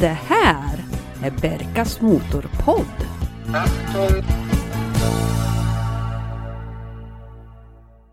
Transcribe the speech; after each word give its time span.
Det 0.00 0.18
här 0.26 0.84
är 1.22 1.30
Berkas 1.30 2.00
Motorpodd. 2.00 3.06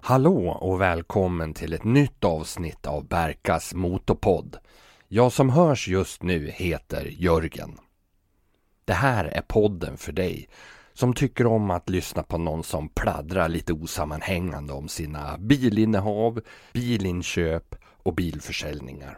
Hallå 0.01 0.49
och 0.49 0.81
välkommen 0.81 1.53
till 1.53 1.73
ett 1.73 1.83
nytt 1.83 2.23
avsnitt 2.23 2.87
av 2.87 3.07
Berkas 3.07 3.73
Motorpodd. 3.73 4.57
Jag 5.07 5.31
som 5.31 5.49
hörs 5.49 5.87
just 5.87 6.23
nu 6.23 6.51
heter 6.55 7.05
Jörgen. 7.05 7.77
Det 8.85 8.93
här 8.93 9.25
är 9.25 9.41
podden 9.41 9.97
för 9.97 10.11
dig 10.11 10.49
som 10.93 11.13
tycker 11.13 11.45
om 11.45 11.71
att 11.71 11.89
lyssna 11.89 12.23
på 12.23 12.37
någon 12.37 12.63
som 12.63 12.89
pladdrar 12.89 13.49
lite 13.49 13.73
osammanhängande 13.73 14.73
om 14.73 14.87
sina 14.87 15.37
bilinnehav, 15.37 16.41
bilinköp 16.73 17.75
och 18.03 18.15
bilförsäljningar. 18.15 19.17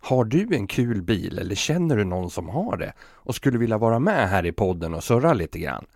Har 0.00 0.24
du 0.24 0.54
en 0.54 0.66
kul 0.66 1.02
bil 1.02 1.38
eller 1.38 1.54
känner 1.54 1.96
du 1.96 2.04
någon 2.04 2.30
som 2.30 2.48
har 2.48 2.76
det 2.76 2.92
och 3.00 3.34
skulle 3.34 3.58
vilja 3.58 3.78
vara 3.78 3.98
med 3.98 4.28
här 4.28 4.46
i 4.46 4.52
podden 4.52 4.94
och 4.94 5.04
surra 5.04 5.32
lite 5.32 5.58
grann? 5.58 5.86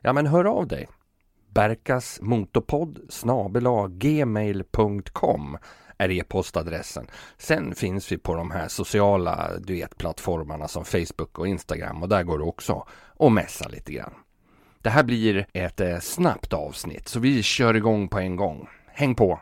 Ja 0.00 0.12
men 0.12 0.26
hör 0.26 0.44
av 0.44 0.68
dig. 0.68 0.88
Berkas 1.48 2.18
motorpodd 2.22 2.98
gmail.com 3.90 5.58
är 5.98 6.10
e-postadressen. 6.10 7.06
Sen 7.38 7.74
finns 7.74 8.12
vi 8.12 8.18
på 8.18 8.34
de 8.34 8.50
här 8.50 8.68
sociala 8.68 9.50
du 9.58 9.72
vet, 9.72 9.98
plattformarna 9.98 10.68
som 10.68 10.84
Facebook 10.84 11.38
och 11.38 11.48
Instagram 11.48 12.02
och 12.02 12.08
där 12.08 12.22
går 12.22 12.38
det 12.38 12.44
också 12.44 12.86
att 13.18 13.32
messa 13.32 13.68
lite 13.68 13.92
grann. 13.92 14.14
Det 14.78 14.90
här 14.90 15.02
blir 15.02 15.46
ett 15.52 15.80
eh, 15.80 15.98
snabbt 15.98 16.52
avsnitt 16.52 17.08
så 17.08 17.20
vi 17.20 17.42
kör 17.42 17.76
igång 17.76 18.08
på 18.08 18.18
en 18.18 18.36
gång. 18.36 18.68
Häng 18.86 19.14
på! 19.14 19.40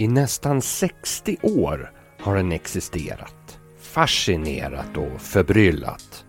I 0.00 0.08
nästan 0.08 0.62
60 0.62 1.36
år 1.42 1.92
har 2.20 2.36
den 2.36 2.52
existerat, 2.52 3.58
fascinerat 3.78 4.96
och 4.96 5.20
förbryllat. 5.20 6.24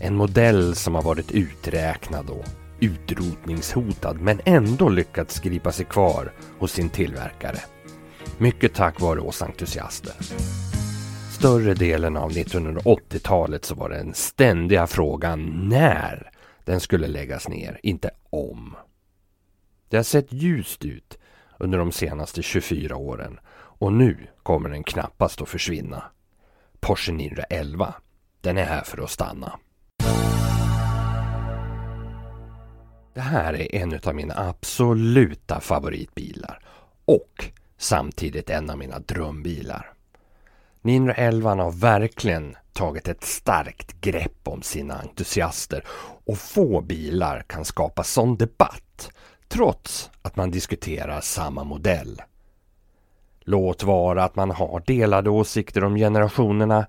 En 0.00 0.14
modell 0.16 0.74
som 0.74 0.94
har 0.94 1.02
varit 1.02 1.32
uträknad 1.32 2.30
och 2.30 2.44
utrotningshotad 2.80 4.20
men 4.20 4.40
ändå 4.44 4.88
lyckats 4.88 5.40
gripa 5.40 5.72
sig 5.72 5.86
kvar 5.86 6.32
hos 6.58 6.72
sin 6.72 6.90
tillverkare. 6.90 7.58
Mycket 8.38 8.74
tack 8.74 9.00
vare 9.00 9.20
oss 9.20 9.42
entusiaster. 9.42 10.14
Större 11.30 11.74
delen 11.74 12.16
av 12.16 12.30
1980-talet 12.30 13.64
så 13.64 13.74
var 13.74 13.88
den 13.88 14.14
ständiga 14.14 14.86
frågan 14.86 15.68
när 15.68 16.30
den 16.64 16.80
skulle 16.80 17.06
läggas 17.06 17.48
ner, 17.48 17.80
inte 17.82 18.10
om. 18.30 18.76
Det 19.88 19.96
har 19.96 20.04
sett 20.04 20.32
ljust 20.32 20.84
ut 20.84 21.18
under 21.62 21.78
de 21.78 21.92
senaste 21.92 22.42
24 22.42 22.96
åren 22.96 23.40
och 23.54 23.92
nu 23.92 24.16
kommer 24.42 24.68
den 24.68 24.84
knappast 24.84 25.40
att 25.42 25.48
försvinna. 25.48 26.02
Porsche 26.80 27.12
911, 27.12 27.94
den 28.40 28.58
är 28.58 28.64
här 28.64 28.82
för 28.82 29.04
att 29.04 29.10
stanna. 29.10 29.58
Det 33.14 33.20
här 33.20 33.54
är 33.54 33.74
en 33.74 34.00
av 34.04 34.14
mina 34.14 34.34
absoluta 34.36 35.60
favoritbilar 35.60 36.58
och 37.04 37.50
samtidigt 37.76 38.50
en 38.50 38.70
av 38.70 38.78
mina 38.78 38.98
drömbilar. 38.98 39.92
911 40.80 41.54
har 41.54 41.72
verkligen 41.72 42.56
tagit 42.72 43.08
ett 43.08 43.24
starkt 43.24 44.00
grepp 44.00 44.48
om 44.48 44.62
sina 44.62 45.00
entusiaster 45.00 45.84
och 46.24 46.38
få 46.38 46.80
bilar 46.80 47.44
kan 47.46 47.64
skapa 47.64 48.04
sån 48.04 48.36
debatt 48.36 49.10
trots 49.52 50.10
att 50.22 50.36
man 50.36 50.50
diskuterar 50.50 51.20
samma 51.20 51.64
modell. 51.64 52.22
Låt 53.40 53.82
vara 53.82 54.24
att 54.24 54.36
man 54.36 54.50
har 54.50 54.82
delade 54.86 55.30
åsikter 55.30 55.84
om 55.84 55.96
generationerna 55.96 56.86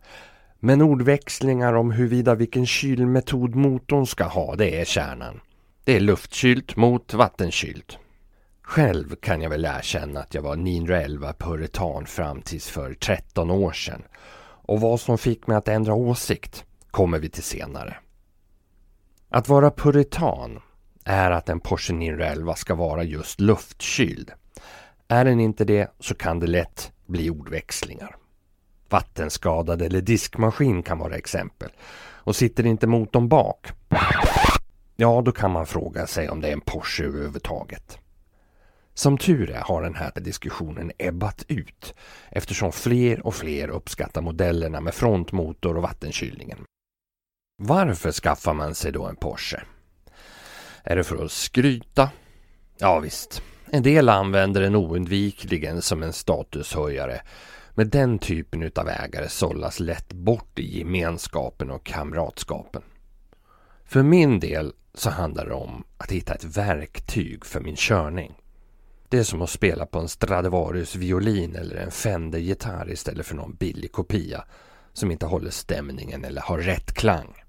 men 0.59 0.81
ordväxlingar 0.81 1.73
om 1.73 1.91
huruvida 1.91 2.35
vilken 2.35 2.65
kylmetod 2.65 3.55
motorn 3.55 4.07
ska 4.07 4.23
ha, 4.23 4.55
det 4.55 4.79
är 4.81 4.85
kärnan. 4.85 5.39
Det 5.83 5.95
är 5.95 5.99
luftkylt 5.99 6.75
mot 6.75 7.13
vattenkylt. 7.13 7.97
Själv 8.61 9.15
kan 9.15 9.41
jag 9.41 9.49
väl 9.49 9.65
erkänna 9.65 10.19
att 10.19 10.33
jag 10.33 10.41
var 10.41 10.55
911 10.55 11.33
puritan 11.39 12.05
fram 12.05 12.41
tills 12.41 12.69
för 12.69 12.93
13 12.93 13.51
år 13.51 13.71
sedan. 13.71 14.03
Och 14.65 14.81
vad 14.81 14.99
som 14.99 15.17
fick 15.17 15.47
mig 15.47 15.57
att 15.57 15.67
ändra 15.67 15.93
åsikt 15.93 16.65
kommer 16.91 17.19
vi 17.19 17.29
till 17.29 17.43
senare. 17.43 17.97
Att 19.29 19.49
vara 19.49 19.71
puritan 19.71 20.59
är 21.05 21.31
att 21.31 21.49
en 21.49 21.59
Porsche 21.59 21.93
911 21.93 22.55
ska 22.55 22.75
vara 22.75 23.03
just 23.03 23.39
luftkyld. 23.39 24.31
Är 25.07 25.25
den 25.25 25.39
inte 25.39 25.65
det 25.65 25.91
så 25.99 26.15
kan 26.15 26.39
det 26.39 26.47
lätt 26.47 26.91
bli 27.05 27.29
ordväxlingar. 27.29 28.15
Vattenskadad 28.89 29.81
eller 29.81 30.01
diskmaskin 30.01 30.83
kan 30.83 30.99
vara 30.99 31.15
exempel. 31.15 31.69
Och 32.25 32.35
sitter 32.35 32.65
inte 32.65 32.87
motorn 32.87 33.29
bak, 33.29 33.67
ja 34.95 35.21
då 35.21 35.31
kan 35.31 35.51
man 35.51 35.65
fråga 35.65 36.07
sig 36.07 36.29
om 36.29 36.41
det 36.41 36.47
är 36.47 36.53
en 36.53 36.61
Porsche 36.61 37.03
överhuvudtaget. 37.03 37.97
Som 38.93 39.17
tur 39.17 39.49
är 39.49 39.61
har 39.61 39.81
den 39.81 39.95
här 39.95 40.11
diskussionen 40.15 40.91
ebbat 40.97 41.45
ut 41.47 41.95
eftersom 42.29 42.71
fler 42.71 43.25
och 43.27 43.35
fler 43.35 43.67
uppskattar 43.67 44.21
modellerna 44.21 44.81
med 44.81 44.93
frontmotor 44.93 45.77
och 45.77 45.83
vattenkylningen. 45.83 46.65
Varför 47.57 48.11
skaffar 48.11 48.53
man 48.53 48.75
sig 48.75 48.91
då 48.91 49.05
en 49.05 49.15
Porsche? 49.15 49.63
Är 50.83 50.95
det 50.95 51.03
för 51.03 51.25
att 51.25 51.31
skryta? 51.31 52.09
Ja 52.77 52.99
visst, 52.99 53.41
en 53.71 53.83
del 53.83 54.09
använder 54.09 54.61
den 54.61 54.75
oundvikligen 54.75 55.81
som 55.81 56.03
en 56.03 56.13
statushöjare. 56.13 57.21
Men 57.75 57.89
den 57.89 58.19
typen 58.19 58.71
av 58.75 58.89
ägare 58.89 59.29
sållas 59.29 59.79
lätt 59.79 60.13
bort 60.13 60.59
i 60.59 60.77
gemenskapen 60.77 61.71
och 61.71 61.85
kamratskapen. 61.85 62.81
För 63.85 64.03
min 64.03 64.39
del 64.39 64.73
så 64.93 65.09
handlar 65.09 65.45
det 65.45 65.53
om 65.53 65.83
att 65.97 66.11
hitta 66.11 66.33
ett 66.33 66.43
verktyg 66.57 67.45
för 67.45 67.59
min 67.61 67.75
körning. 67.75 68.33
Det 69.09 69.17
är 69.17 69.23
som 69.23 69.41
att 69.41 69.49
spela 69.49 69.85
på 69.85 69.99
en 69.99 70.07
Stradivarius 70.07 70.95
violin 70.95 71.55
eller 71.55 71.75
en 71.75 71.91
Fender-gitarr 71.91 72.91
istället 72.91 73.25
för 73.25 73.35
någon 73.35 73.55
billig 73.55 73.91
kopia 73.91 74.45
som 74.93 75.11
inte 75.11 75.25
håller 75.25 75.51
stämningen 75.51 76.25
eller 76.25 76.41
har 76.41 76.57
rätt 76.57 76.93
klang. 76.93 77.43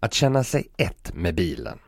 Att 0.00 0.14
känna 0.14 0.44
sig 0.44 0.68
ett 0.76 1.14
med 1.14 1.34
bilen. 1.34 1.78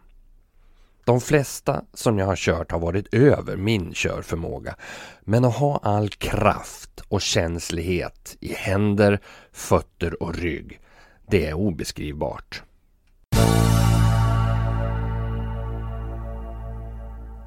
De 1.06 1.20
flesta 1.20 1.84
som 1.94 2.18
jag 2.18 2.26
har 2.26 2.36
kört 2.36 2.72
har 2.72 2.78
varit 2.78 3.14
över 3.14 3.56
min 3.56 3.92
körförmåga. 3.92 4.74
Men 5.20 5.44
att 5.44 5.56
ha 5.56 5.80
all 5.82 6.08
kraft 6.08 7.00
och 7.08 7.20
känslighet 7.20 8.36
i 8.40 8.52
händer, 8.52 9.20
fötter 9.52 10.22
och 10.22 10.34
rygg, 10.34 10.80
det 11.30 11.46
är 11.46 11.54
obeskrivbart. 11.54 12.62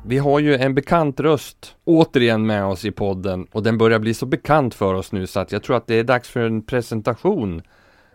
Vi 0.06 0.18
har 0.18 0.40
ju 0.40 0.56
en 0.56 0.76
bekant 0.76 1.20
röst 1.20 1.76
återigen 1.84 2.46
med 2.46 2.66
oss 2.66 2.86
i 2.86 2.91
podden 2.91 3.46
och 3.52 3.64
den 3.64 3.78
börjar 3.78 4.00
bli 4.00 4.14
så 4.14 4.26
bekant 4.26 4.76
för 4.76 4.94
oss 4.94 5.12
nu 5.12 5.28
så 5.28 5.40
att 5.40 5.52
jag 5.52 5.64
tror 5.64 5.78
att 5.78 5.88
det 5.88 5.96
är 5.96 6.03
dags 6.03 6.30
för 6.30 6.40
en 6.40 6.62
presentation. 6.62 7.62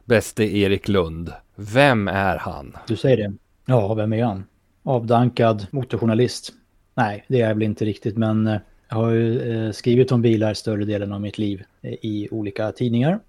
Bäste 0.05 0.45
Erik 0.45 0.89
Lund. 0.89 1.33
Vem 1.55 2.09
är 2.09 2.37
han? 2.37 2.77
Du 2.87 2.97
säger 2.97 3.17
det. 3.17 3.33
Ja, 3.67 3.95
vem 3.95 4.13
är 4.13 4.25
han? 4.25 4.45
Avdankad 4.87 5.67
motorjournalist. 5.71 6.53
Nej, 6.95 7.25
det 7.29 7.41
är 7.41 7.49
jag 7.49 7.55
väl 7.55 7.63
inte 7.63 7.85
riktigt, 7.85 8.17
men 8.17 8.47
eh, 8.47 8.61
jag 8.89 8.97
har 8.97 9.11
ju 9.11 9.53
eh, 9.53 9.73
skrivit 9.73 10.13
om 10.13 10.23
bilar 10.23 10.55
större 10.55 10.85
delen 10.85 11.13
av 11.13 11.21
mitt 11.21 11.39
liv 11.39 11.63
eh, 11.83 11.93
i 11.93 12.29
olika 12.31 12.73
tidningar. 12.73 13.21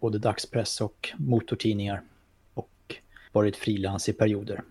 Både 0.00 0.18
dagspress 0.18 0.80
och 0.80 1.10
motortidningar. 1.16 2.02
Och 2.54 2.96
varit 3.32 3.56
frilans 3.56 4.08
i 4.08 4.12
perioder. 4.12 4.62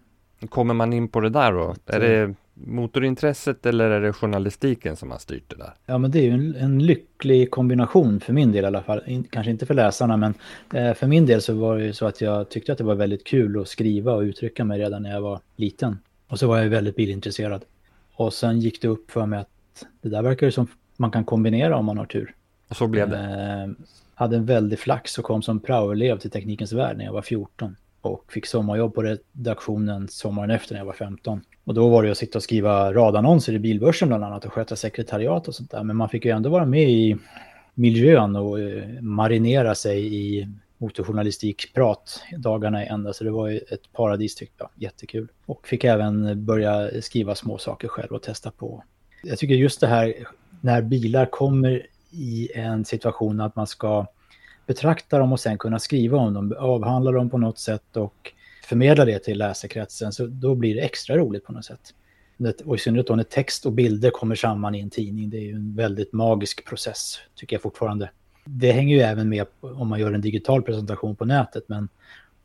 Kommer 0.49 0.73
man 0.73 0.93
in 0.93 1.07
på 1.07 1.19
det 1.19 1.29
där 1.29 1.51
då? 1.51 1.75
Är 1.85 1.99
det 1.99 2.35
motorintresset 2.53 3.65
eller 3.65 3.89
är 3.89 4.01
det 4.01 4.13
journalistiken 4.13 4.95
som 4.95 5.11
har 5.11 5.17
styrt 5.17 5.49
det 5.49 5.55
där? 5.55 5.73
Ja, 5.85 5.97
men 5.97 6.11
det 6.11 6.19
är 6.19 6.23
ju 6.23 6.31
en, 6.31 6.55
en 6.55 6.85
lycklig 6.85 7.51
kombination 7.51 8.19
för 8.19 8.33
min 8.33 8.51
del 8.51 8.63
i 8.63 8.67
alla 8.67 8.83
fall. 8.83 9.01
In, 9.05 9.23
kanske 9.23 9.51
inte 9.51 9.65
för 9.65 9.73
läsarna, 9.73 10.17
men 10.17 10.33
eh, 10.73 10.93
för 10.93 11.07
min 11.07 11.25
del 11.25 11.41
så 11.41 11.53
var 11.53 11.77
det 11.77 11.83
ju 11.83 11.93
så 11.93 12.05
att 12.05 12.21
jag 12.21 12.49
tyckte 12.49 12.71
att 12.71 12.77
det 12.77 12.83
var 12.83 12.95
väldigt 12.95 13.27
kul 13.27 13.61
att 13.61 13.67
skriva 13.67 14.13
och 14.13 14.21
uttrycka 14.21 14.65
mig 14.65 14.79
redan 14.79 15.03
när 15.03 15.11
jag 15.11 15.21
var 15.21 15.39
liten. 15.55 15.97
Och 16.29 16.39
så 16.39 16.47
var 16.47 16.57
jag 16.57 16.69
väldigt 16.69 16.95
bilintresserad. 16.95 17.65
Och 18.13 18.33
sen 18.33 18.59
gick 18.59 18.81
det 18.81 18.87
upp 18.87 19.11
för 19.11 19.25
mig 19.25 19.39
att 19.39 19.85
det 20.01 20.09
där 20.09 20.21
verkar 20.21 20.49
som 20.49 20.67
man 20.97 21.11
kan 21.11 21.25
kombinera 21.25 21.77
om 21.77 21.85
man 21.85 21.97
har 21.97 22.05
tur. 22.05 22.35
Och 22.67 22.75
så 22.75 22.87
blev 22.87 23.09
det. 23.09 23.17
Eh, 23.17 23.85
hade 24.15 24.35
en 24.35 24.45
väldig 24.45 24.79
flax 24.79 25.17
och 25.17 25.25
kom 25.25 25.41
som 25.41 25.59
praoelev 25.59 26.17
till 26.17 26.31
Teknikens 26.31 26.73
Värld 26.73 26.97
när 26.97 27.05
jag 27.05 27.13
var 27.13 27.21
14 27.21 27.75
och 28.01 28.31
fick 28.31 28.45
sommarjobb 28.45 28.95
på 28.95 29.03
redaktionen 29.03 30.07
sommaren 30.07 30.51
efter 30.51 30.73
när 30.73 30.79
jag 30.79 30.85
var 30.85 30.93
15. 30.93 31.41
Och 31.63 31.73
då 31.73 31.89
var 31.89 32.03
det 32.03 32.11
att 32.11 32.17
sitta 32.17 32.37
och 32.37 32.43
skriva 32.43 32.93
radannonser 32.93 33.53
i 33.53 33.59
bilbörsen 33.59 34.07
bland 34.07 34.23
annat 34.23 34.45
och 34.45 34.53
sköta 34.53 34.75
sekretariat 34.75 35.47
och 35.47 35.55
sånt 35.55 35.71
där. 35.71 35.83
Men 35.83 35.95
man 35.95 36.09
fick 36.09 36.25
ju 36.25 36.31
ändå 36.31 36.49
vara 36.49 36.65
med 36.65 36.89
i 36.89 37.17
miljön 37.73 38.35
och 38.35 38.59
eh, 38.59 39.01
marinera 39.01 39.75
sig 39.75 40.15
i 40.15 40.47
motorjournalistikprat 40.79 42.23
dagarna 42.37 42.83
i 42.83 42.87
ända. 42.87 43.13
Så 43.13 43.23
det 43.23 43.31
var 43.31 43.47
ju 43.47 43.57
ett 43.57 43.93
paradis 43.93 44.35
tyckte 44.35 44.55
jag. 44.57 44.69
Jättekul. 44.75 45.27
Och 45.45 45.67
fick 45.67 45.83
även 45.83 46.45
börja 46.45 47.01
skriva 47.01 47.35
små 47.35 47.57
saker 47.57 47.87
själv 47.87 48.11
och 48.11 48.21
testa 48.21 48.51
på. 48.51 48.83
Jag 49.23 49.37
tycker 49.37 49.55
just 49.55 49.81
det 49.81 49.87
här 49.87 50.13
när 50.61 50.81
bilar 50.81 51.25
kommer 51.25 51.87
i 52.11 52.51
en 52.55 52.85
situation 52.85 53.41
att 53.41 53.55
man 53.55 53.67
ska 53.67 54.05
betrakta 54.65 55.17
dem 55.17 55.31
och 55.31 55.39
sen 55.39 55.57
kunna 55.57 55.79
skriva 55.79 56.17
om 56.17 56.33
dem, 56.33 56.55
avhandla 56.59 57.11
dem 57.11 57.29
på 57.29 57.37
något 57.37 57.59
sätt 57.59 57.97
och 57.97 58.33
förmedla 58.63 59.05
det 59.05 59.19
till 59.19 59.37
läsekretsen, 59.37 60.11
så 60.11 60.25
då 60.25 60.55
blir 60.55 60.75
det 60.75 60.81
extra 60.81 61.17
roligt 61.17 61.45
på 61.45 61.51
något 61.51 61.65
sätt. 61.65 61.93
Och 62.65 62.75
i 62.75 62.79
synnerhet 62.79 63.07
då 63.07 63.15
när 63.15 63.23
text 63.23 63.65
och 63.65 63.71
bilder 63.71 64.09
kommer 64.09 64.35
samman 64.35 64.75
i 64.75 64.79
en 64.79 64.89
tidning, 64.89 65.29
det 65.29 65.37
är 65.37 65.41
ju 65.41 65.55
en 65.55 65.75
väldigt 65.75 66.13
magisk 66.13 66.65
process, 66.65 67.19
tycker 67.35 67.55
jag 67.55 67.61
fortfarande. 67.61 68.09
Det 68.51 68.71
hänger 68.71 68.95
ju 68.95 69.01
även 69.01 69.29
med 69.29 69.45
om 69.61 69.87
man 69.87 69.99
gör 69.99 70.13
en 70.13 70.21
digital 70.21 70.61
presentation 70.61 71.15
på 71.15 71.25
nätet, 71.25 71.63
men 71.67 71.89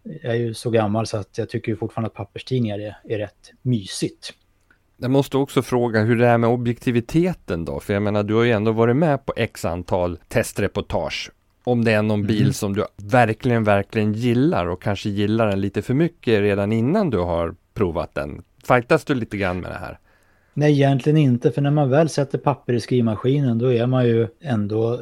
jag 0.03 0.33
är 0.33 0.39
ju 0.39 0.55
så 0.55 0.71
gammal 0.71 1.07
så 1.07 1.17
att 1.17 1.39
jag 1.39 1.49
tycker 1.49 1.77
fortfarande 1.77 2.07
att 2.07 2.15
papperstidningar 2.15 2.79
är, 2.79 2.97
är 3.05 3.19
rätt 3.19 3.53
mysigt. 3.63 4.33
Jag 4.97 5.11
måste 5.11 5.37
också 5.37 5.63
fråga 5.63 6.03
hur 6.03 6.17
det 6.17 6.27
är 6.27 6.39
med 6.39 6.51
objektiviteten 6.51 7.65
då, 7.65 7.81
för 7.81 7.95
jag 7.95 8.03
menar 8.03 8.23
du 8.23 8.35
har 8.35 8.43
ju 8.43 8.53
ändå 8.53 8.73
varit 8.73 8.97
med 8.97 9.27
på 9.27 9.33
x 9.37 9.65
antal 9.65 10.19
testreportage 10.29 11.31
om 11.65 11.85
det 11.85 11.93
är 11.93 12.03
någon 12.03 12.27
bil 12.27 12.43
mm. 12.43 12.53
som 12.53 12.75
du 12.75 12.87
verkligen, 12.97 13.65
verkligen 13.65 14.13
gillar 14.13 14.67
och 14.67 14.83
kanske 14.83 15.09
gillar 15.09 15.49
den 15.49 15.61
lite 15.61 15.83
för 15.83 15.95
mycket 15.95 16.41
redan 16.41 16.73
innan 16.73 17.11
du 17.11 17.19
har 17.19 17.55
provat 17.75 18.15
den. 18.15 18.43
Fightas 18.65 19.05
du 19.05 19.15
lite 19.15 19.37
grann 19.37 19.61
med 19.61 19.71
det 19.71 19.79
här? 19.79 19.99
Nej, 20.57 20.73
egentligen 20.73 21.17
inte. 21.17 21.53
För 21.53 21.63
när 21.63 21.71
man 21.71 21.91
väl 21.91 22.09
sätter 22.09 22.39
papper 22.39 22.73
i 22.73 22.81
skrivmaskinen 22.81 23.59
då 23.59 23.73
är 23.73 23.87
man 23.87 24.07
ju 24.07 24.29
ändå... 24.41 25.01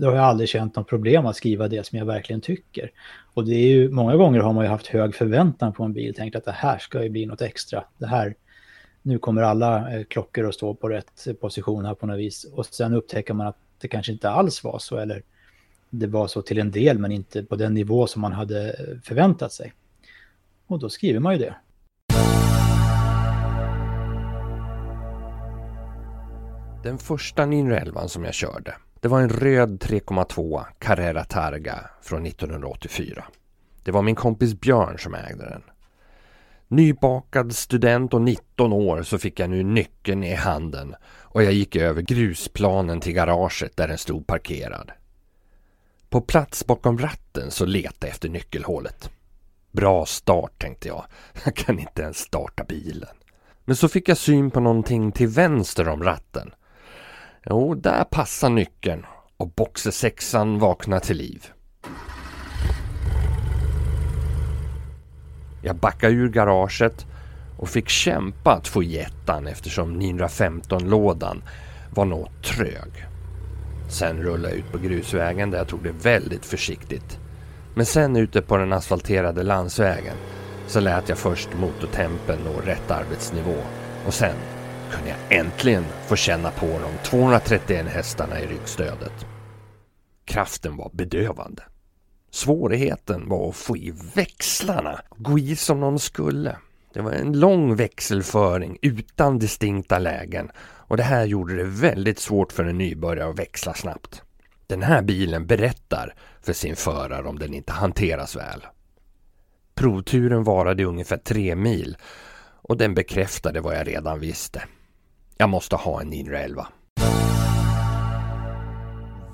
Då 0.00 0.06
har 0.06 0.14
jag 0.14 0.24
aldrig 0.24 0.48
känt 0.48 0.76
något 0.76 0.88
problem 0.88 1.26
att 1.26 1.36
skriva 1.36 1.68
det 1.68 1.86
som 1.86 1.98
jag 1.98 2.06
verkligen 2.06 2.40
tycker. 2.40 2.90
Och 3.34 3.44
det 3.44 3.54
är 3.54 3.68
ju... 3.68 3.90
Många 3.90 4.16
gånger 4.16 4.40
har 4.40 4.52
man 4.52 4.64
ju 4.64 4.70
haft 4.70 4.86
hög 4.86 5.14
förväntan 5.14 5.72
på 5.72 5.84
en 5.84 5.92
bil. 5.92 6.14
Tänkt 6.14 6.36
att 6.36 6.44
det 6.44 6.52
här 6.52 6.78
ska 6.78 7.02
ju 7.02 7.08
bli 7.08 7.26
något 7.26 7.42
extra. 7.42 7.84
Det 7.98 8.06
här... 8.06 8.34
Nu 9.02 9.18
kommer 9.18 9.42
alla 9.42 9.96
eh, 9.96 10.04
klockor 10.04 10.48
att 10.48 10.54
stå 10.54 10.74
på 10.74 10.88
rätt 10.88 11.26
position 11.40 11.84
här 11.84 11.94
på 11.94 12.06
något 12.06 12.18
vis. 12.18 12.44
Och 12.44 12.66
sen 12.66 12.94
upptäcker 12.94 13.34
man 13.34 13.46
att 13.46 13.56
det 13.80 13.88
kanske 13.88 14.12
inte 14.12 14.30
alls 14.30 14.64
var 14.64 14.78
så. 14.78 14.98
Eller 14.98 15.22
det 15.90 16.06
var 16.06 16.26
så 16.26 16.42
till 16.42 16.58
en 16.58 16.70
del 16.70 16.98
men 16.98 17.12
inte 17.12 17.42
på 17.42 17.56
den 17.56 17.74
nivå 17.74 18.06
som 18.06 18.22
man 18.22 18.32
hade 18.32 18.76
förväntat 19.04 19.52
sig. 19.52 19.72
Och 20.66 20.78
då 20.78 20.88
skriver 20.88 21.20
man 21.20 21.32
ju 21.32 21.38
det. 21.38 21.54
Den 26.84 26.98
första 26.98 27.46
911 27.46 28.08
som 28.08 28.24
jag 28.24 28.34
körde, 28.34 28.74
det 29.00 29.08
var 29.08 29.20
en 29.20 29.28
röd 29.28 29.82
3,2 29.82 30.64
Carrera 30.78 31.24
Targa 31.24 31.80
från 32.02 32.26
1984. 32.26 33.24
Det 33.82 33.90
var 33.90 34.02
min 34.02 34.14
kompis 34.14 34.60
Björn 34.60 34.98
som 34.98 35.14
ägde 35.14 35.44
den. 35.44 35.62
Nybakad 36.68 37.54
student 37.54 38.14
och 38.14 38.22
19 38.22 38.72
år 38.72 39.02
så 39.02 39.18
fick 39.18 39.40
jag 39.40 39.50
nu 39.50 39.62
nyckeln 39.62 40.24
i 40.24 40.34
handen 40.34 40.94
och 41.06 41.42
jag 41.42 41.52
gick 41.52 41.76
över 41.76 42.02
grusplanen 42.02 43.00
till 43.00 43.12
garaget 43.12 43.76
där 43.76 43.88
den 43.88 43.98
stod 43.98 44.26
parkerad. 44.26 44.92
På 46.10 46.20
plats 46.20 46.66
bakom 46.66 46.98
ratten 46.98 47.50
så 47.50 47.64
letade 47.66 48.06
jag 48.06 48.10
efter 48.10 48.28
nyckelhålet. 48.28 49.10
Bra 49.72 50.06
start 50.06 50.58
tänkte 50.58 50.88
jag. 50.88 51.04
Jag 51.44 51.56
kan 51.56 51.78
inte 51.78 52.02
ens 52.02 52.18
starta 52.18 52.64
bilen. 52.64 53.16
Men 53.64 53.76
så 53.76 53.88
fick 53.88 54.08
jag 54.08 54.18
syn 54.18 54.50
på 54.50 54.60
någonting 54.60 55.12
till 55.12 55.28
vänster 55.28 55.88
om 55.88 56.02
ratten. 56.02 56.50
Jo, 57.50 57.74
där 57.74 58.04
passar 58.04 58.50
nyckeln 58.50 59.06
och 59.36 59.48
boxer 59.48 59.90
sexan 59.90 60.58
vaknar 60.58 61.00
till 61.00 61.16
liv. 61.16 61.46
Jag 65.62 65.76
backade 65.76 66.12
ur 66.12 66.28
garaget 66.28 67.06
och 67.58 67.68
fick 67.68 67.88
kämpa 67.88 68.52
att 68.52 68.68
få 68.68 68.82
i 68.82 68.98
ettan 68.98 69.46
eftersom 69.46 70.00
915-lådan 70.00 71.42
var 71.94 72.04
något 72.04 72.42
trög. 72.42 73.06
Sen 73.88 74.22
rullade 74.22 74.48
jag 74.48 74.58
ut 74.58 74.72
på 74.72 74.78
grusvägen 74.78 75.50
där 75.50 75.58
jag 75.58 75.68
tog 75.68 75.82
det 75.82 75.92
väldigt 76.02 76.46
försiktigt. 76.46 77.18
Men 77.74 77.86
sen 77.86 78.16
ute 78.16 78.42
på 78.42 78.56
den 78.56 78.72
asfalterade 78.72 79.42
landsvägen 79.42 80.16
så 80.66 80.80
lät 80.80 81.08
jag 81.08 81.18
först 81.18 81.48
motortempen 81.54 82.38
nå 82.44 82.60
rätt 82.60 82.90
arbetsnivå 82.90 83.56
och 84.06 84.14
sen 84.14 84.36
kunde 84.90 85.08
jag 85.08 85.38
äntligen 85.38 85.84
få 86.06 86.16
känna 86.16 86.50
på 86.50 86.66
de 86.66 87.08
231 87.08 87.86
hästarna 87.86 88.40
i 88.40 88.46
ryggstödet. 88.46 89.26
Kraften 90.24 90.76
var 90.76 90.90
bedövande. 90.92 91.62
Svårigheten 92.30 93.28
var 93.28 93.48
att 93.48 93.56
få 93.56 93.76
i 93.76 93.94
växlarna, 94.14 95.00
gå 95.16 95.38
i 95.38 95.56
som 95.56 95.80
de 95.80 95.98
skulle. 95.98 96.56
Det 96.92 97.00
var 97.00 97.12
en 97.12 97.40
lång 97.40 97.76
växelföring 97.76 98.78
utan 98.82 99.38
distinkta 99.38 99.98
lägen 99.98 100.50
och 100.86 100.96
det 100.96 101.02
här 101.02 101.24
gjorde 101.24 101.56
det 101.56 101.64
väldigt 101.64 102.18
svårt 102.18 102.52
för 102.52 102.64
en 102.64 102.78
nybörjare 102.78 103.30
att 103.30 103.38
växla 103.38 103.74
snabbt. 103.74 104.22
Den 104.66 104.82
här 104.82 105.02
bilen 105.02 105.46
berättar 105.46 106.14
för 106.42 106.52
sin 106.52 106.76
förare 106.76 107.28
om 107.28 107.38
den 107.38 107.54
inte 107.54 107.72
hanteras 107.72 108.36
väl. 108.36 108.66
Provturen 109.74 110.44
varade 110.44 110.82
i 110.82 110.86
ungefär 110.86 111.16
tre 111.16 111.54
mil 111.54 111.96
och 112.68 112.76
den 112.76 112.94
bekräftade 112.94 113.60
vad 113.60 113.76
jag 113.76 113.88
redan 113.88 114.20
visste. 114.20 114.62
Jag 115.36 115.48
måste 115.48 115.76
ha 115.76 116.00
en 116.00 116.08
911. 116.08 116.66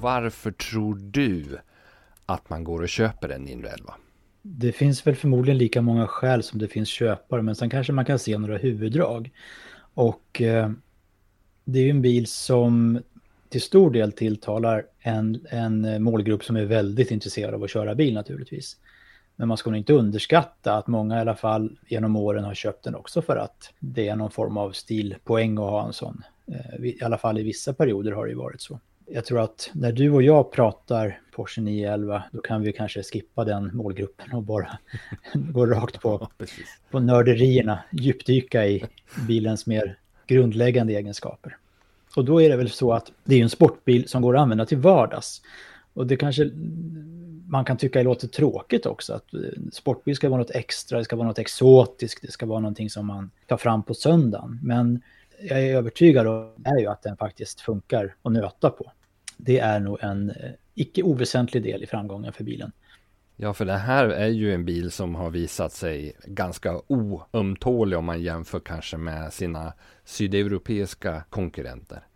Varför 0.00 0.50
tror 0.50 0.94
du 0.94 1.58
att 2.26 2.50
man 2.50 2.64
går 2.64 2.82
och 2.82 2.88
köper 2.88 3.28
en 3.28 3.42
911? 3.42 3.94
Det 4.42 4.72
finns 4.72 5.06
väl 5.06 5.16
förmodligen 5.16 5.58
lika 5.58 5.82
många 5.82 6.06
skäl 6.06 6.42
som 6.42 6.58
det 6.58 6.68
finns 6.68 6.88
köpare, 6.88 7.42
men 7.42 7.54
sen 7.54 7.70
kanske 7.70 7.92
man 7.92 8.04
kan 8.04 8.18
se 8.18 8.38
några 8.38 8.58
huvuddrag. 8.58 9.30
Och 9.94 10.42
eh, 10.42 10.70
det 11.64 11.78
är 11.78 11.82
ju 11.82 11.90
en 11.90 12.02
bil 12.02 12.26
som 12.26 13.00
till 13.48 13.62
stor 13.62 13.90
del 13.90 14.12
tilltalar 14.12 14.84
en, 15.00 15.46
en 15.50 16.02
målgrupp 16.02 16.44
som 16.44 16.56
är 16.56 16.64
väldigt 16.64 17.10
intresserad 17.10 17.54
av 17.54 17.64
att 17.64 17.70
köra 17.70 17.94
bil 17.94 18.14
naturligtvis. 18.14 18.76
Men 19.40 19.48
man 19.48 19.56
ska 19.56 19.70
nog 19.70 19.78
inte 19.78 19.92
underskatta 19.92 20.74
att 20.74 20.86
många 20.86 21.18
i 21.18 21.20
alla 21.20 21.34
fall 21.34 21.78
genom 21.86 22.16
åren 22.16 22.44
har 22.44 22.54
köpt 22.54 22.84
den 22.84 22.94
också 22.94 23.22
för 23.22 23.36
att 23.36 23.72
det 23.78 24.08
är 24.08 24.16
någon 24.16 24.30
form 24.30 24.56
av 24.56 24.72
stilpoäng 24.72 25.52
att 25.52 25.70
ha 25.70 25.86
en 25.86 25.92
sån. 25.92 26.22
Eh, 26.46 26.84
I 26.84 26.98
alla 27.02 27.18
fall 27.18 27.38
i 27.38 27.42
vissa 27.42 27.72
perioder 27.72 28.12
har 28.12 28.24
det 28.24 28.30
ju 28.30 28.36
varit 28.36 28.60
så. 28.60 28.80
Jag 29.06 29.24
tror 29.24 29.40
att 29.40 29.70
när 29.72 29.92
du 29.92 30.10
och 30.10 30.22
jag 30.22 30.52
pratar 30.52 31.20
Porsche 31.32 31.60
911 31.60 32.22
då 32.32 32.40
kan 32.40 32.62
vi 32.62 32.72
kanske 32.72 33.02
skippa 33.02 33.44
den 33.44 33.76
målgruppen 33.76 34.32
och 34.32 34.42
bara 34.42 34.78
gå 35.32 35.66
rakt 35.66 36.00
på, 36.00 36.28
på 36.90 37.00
nörderierna, 37.00 37.78
djupdyka 37.92 38.66
i 38.66 38.84
bilens 39.28 39.66
mer 39.66 39.98
grundläggande 40.26 40.92
egenskaper. 40.92 41.56
Och 42.16 42.24
då 42.24 42.42
är 42.42 42.48
det 42.48 42.56
väl 42.56 42.70
så 42.70 42.92
att 42.92 43.12
det 43.24 43.34
är 43.34 43.42
en 43.42 43.50
sportbil 43.50 44.08
som 44.08 44.22
går 44.22 44.36
att 44.36 44.42
använda 44.42 44.66
till 44.66 44.78
vardags. 44.78 45.42
Och 45.94 46.06
det 46.06 46.16
kanske 46.16 46.50
man 47.50 47.64
kan 47.64 47.76
tycka 47.76 47.98
det 47.98 48.04
låter 48.04 48.28
tråkigt 48.28 48.86
också. 48.86 49.14
Att 49.14 49.34
eh, 49.34 49.40
sportbil 49.72 50.16
ska 50.16 50.28
vara 50.28 50.40
något 50.40 50.50
extra, 50.50 50.98
det 50.98 51.04
ska 51.04 51.16
vara 51.16 51.28
något 51.28 51.38
exotiskt, 51.38 52.22
det 52.22 52.32
ska 52.32 52.46
vara 52.46 52.60
någonting 52.60 52.90
som 52.90 53.06
man 53.06 53.30
tar 53.46 53.56
fram 53.56 53.82
på 53.82 53.94
söndagen. 53.94 54.58
Men 54.62 55.02
jag 55.40 55.62
är 55.62 55.76
övertygad 55.76 56.26
om 56.26 56.52
är 56.64 56.78
ju 56.78 56.86
att 56.86 57.02
den 57.02 57.16
faktiskt 57.16 57.60
funkar 57.60 58.14
att 58.22 58.32
nöta 58.32 58.70
på. 58.70 58.92
Det 59.36 59.58
är 59.58 59.80
nog 59.80 59.98
en 60.00 60.30
eh, 60.30 60.50
icke 60.74 61.02
oväsentlig 61.02 61.62
del 61.62 61.82
i 61.82 61.86
framgången 61.86 62.32
för 62.32 62.44
bilen. 62.44 62.72
Ja, 63.36 63.54
för 63.54 63.64
det 63.64 63.76
här 63.76 64.08
är 64.08 64.28
ju 64.28 64.54
en 64.54 64.64
bil 64.64 64.90
som 64.90 65.14
har 65.14 65.30
visat 65.30 65.72
sig 65.72 66.16
ganska 66.24 66.80
oömtålig 66.86 67.98
om 67.98 68.04
man 68.04 68.22
jämför 68.22 68.60
kanske 68.60 68.96
med 68.96 69.32
sina 69.32 69.72
sydeuropeiska 70.04 71.22
konkurrenter. 71.30 72.06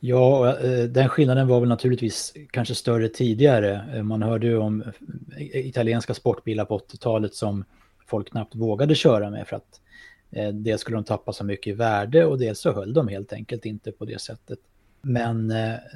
Ja, 0.00 0.58
eh, 0.58 0.84
den 0.84 1.08
skillnaden 1.08 1.48
var 1.48 1.60
väl 1.60 1.68
naturligtvis 1.68 2.34
kanske 2.50 2.74
större 2.74 3.08
tidigare. 3.08 3.84
Eh, 3.94 4.02
man 4.02 4.22
hörde 4.22 4.46
ju 4.46 4.58
om 4.58 4.82
eh, 4.82 5.66
italienska 5.66 6.14
sportbilar 6.14 6.64
på 6.64 6.78
80-talet 6.78 7.34
som 7.34 7.64
folk 8.06 8.30
knappt 8.30 8.54
vågade 8.54 8.94
köra 8.94 9.30
med 9.30 9.48
för 9.48 9.56
att 9.56 9.80
dels 10.52 10.80
skulle 10.80 10.96
de 10.96 11.04
tappa 11.04 11.32
så 11.32 11.44
mycket 11.44 11.66
i 11.66 11.72
värde 11.72 12.24
och 12.24 12.38
dels 12.38 12.60
så 12.60 12.72
höll 12.72 12.92
de 12.92 13.08
helt 13.08 13.32
enkelt 13.32 13.64
inte 13.64 13.92
på 13.92 14.04
det 14.04 14.20
sättet. 14.20 14.58
Men 15.02 15.48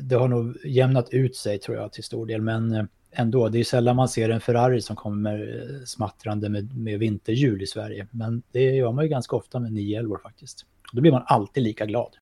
det 0.02 0.14
har 0.14 0.28
nog 0.28 0.56
jämnat 0.64 1.11
ut 1.11 1.37
sig 1.37 1.59
tror 1.59 1.76
jag 1.76 1.92
till 1.92 2.04
stor 2.04 2.26
del. 2.26 2.40
Men 2.40 2.88
ändå, 3.11 3.49
det 3.49 3.61
är 3.61 3.64
sällan 3.64 3.97
man 3.97 4.09
ser 4.09 4.30
en 4.30 4.40
Ferrari 4.40 4.80
som 4.80 4.97
kommer 4.97 5.62
smattrande 5.85 6.49
med, 6.49 6.76
med 6.76 6.99
vinterhjul 6.99 7.62
i 7.62 7.66
Sverige. 7.66 8.06
Men 8.11 8.42
det 8.52 8.62
gör 8.62 8.92
man 8.92 9.04
ju 9.04 9.11
ganska 9.11 9.37
ofta 9.37 9.61
med 9.61 9.73
911 9.73 10.18
faktiskt. 10.23 10.66
Då 10.92 11.00
blir 11.00 11.12
man 11.12 11.23
alltid 11.26 11.62
lika 11.62 11.87
glad. 11.87 12.16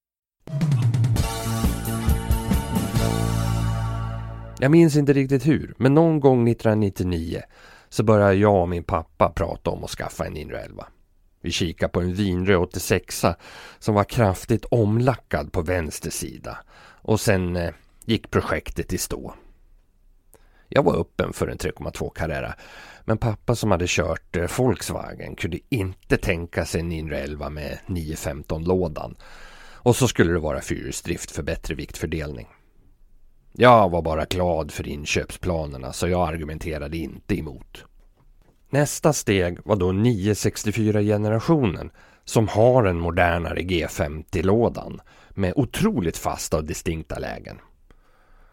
Jag 4.62 4.70
minns 4.70 4.96
inte 4.96 5.12
riktigt 5.12 5.46
hur, 5.46 5.74
men 5.78 5.94
någon 5.94 6.20
gång 6.20 6.48
1999 6.48 7.42
så 7.88 8.02
började 8.02 8.34
jag 8.34 8.62
och 8.62 8.68
min 8.68 8.84
pappa 8.84 9.28
prata 9.28 9.70
om 9.70 9.84
att 9.84 9.90
skaffa 9.90 10.26
en 10.26 10.32
911. 10.32 10.86
Vi 11.42 11.50
kikade 11.50 11.92
på 11.92 12.00
en 12.00 12.14
vinröd 12.14 12.58
86 12.58 13.24
som 13.78 13.94
var 13.94 14.04
kraftigt 14.04 14.64
omlackad 14.64 15.52
på 15.52 15.62
vänster 15.62 16.10
sida 16.10 16.58
och 17.02 17.20
sen 17.20 17.56
eh, 17.56 17.70
gick 18.04 18.30
projektet 18.30 18.92
i 18.92 18.98
stå. 18.98 19.34
Jag 20.68 20.82
var 20.82 21.00
öppen 21.00 21.32
för 21.32 21.48
en 21.48 21.58
3,2 21.58 22.10
Carrera. 22.14 22.54
Men 23.04 23.18
pappa 23.18 23.54
som 23.54 23.70
hade 23.70 23.84
kört 23.88 24.36
eh, 24.36 24.50
Volkswagen 24.58 25.36
kunde 25.36 25.58
inte 25.68 26.16
tänka 26.16 26.64
sig 26.64 26.80
en 26.80 26.88
911 26.88 27.50
med 27.50 27.78
915-lådan. 27.86 29.16
Och 29.82 29.96
så 29.96 30.08
skulle 30.08 30.32
det 30.32 30.38
vara 30.38 30.60
fyrhjulsdrift 30.60 31.30
för 31.30 31.42
bättre 31.42 31.74
viktfördelning. 31.74 32.46
Jag 33.52 33.90
var 33.90 34.02
bara 34.02 34.24
glad 34.24 34.70
för 34.70 34.88
inköpsplanerna 34.88 35.92
så 35.92 36.08
jag 36.08 36.28
argumenterade 36.28 36.96
inte 36.96 37.38
emot. 37.38 37.84
Nästa 38.70 39.12
steg 39.12 39.58
var 39.64 39.76
då 39.76 39.92
964-generationen 39.92 41.90
som 42.24 42.48
har 42.48 42.84
en 42.84 43.00
modernare 43.00 43.60
G50-lådan 43.60 45.00
med 45.30 45.52
otroligt 45.56 46.16
fasta 46.16 46.56
och 46.56 46.64
distinkta 46.64 47.18
lägen. 47.18 47.58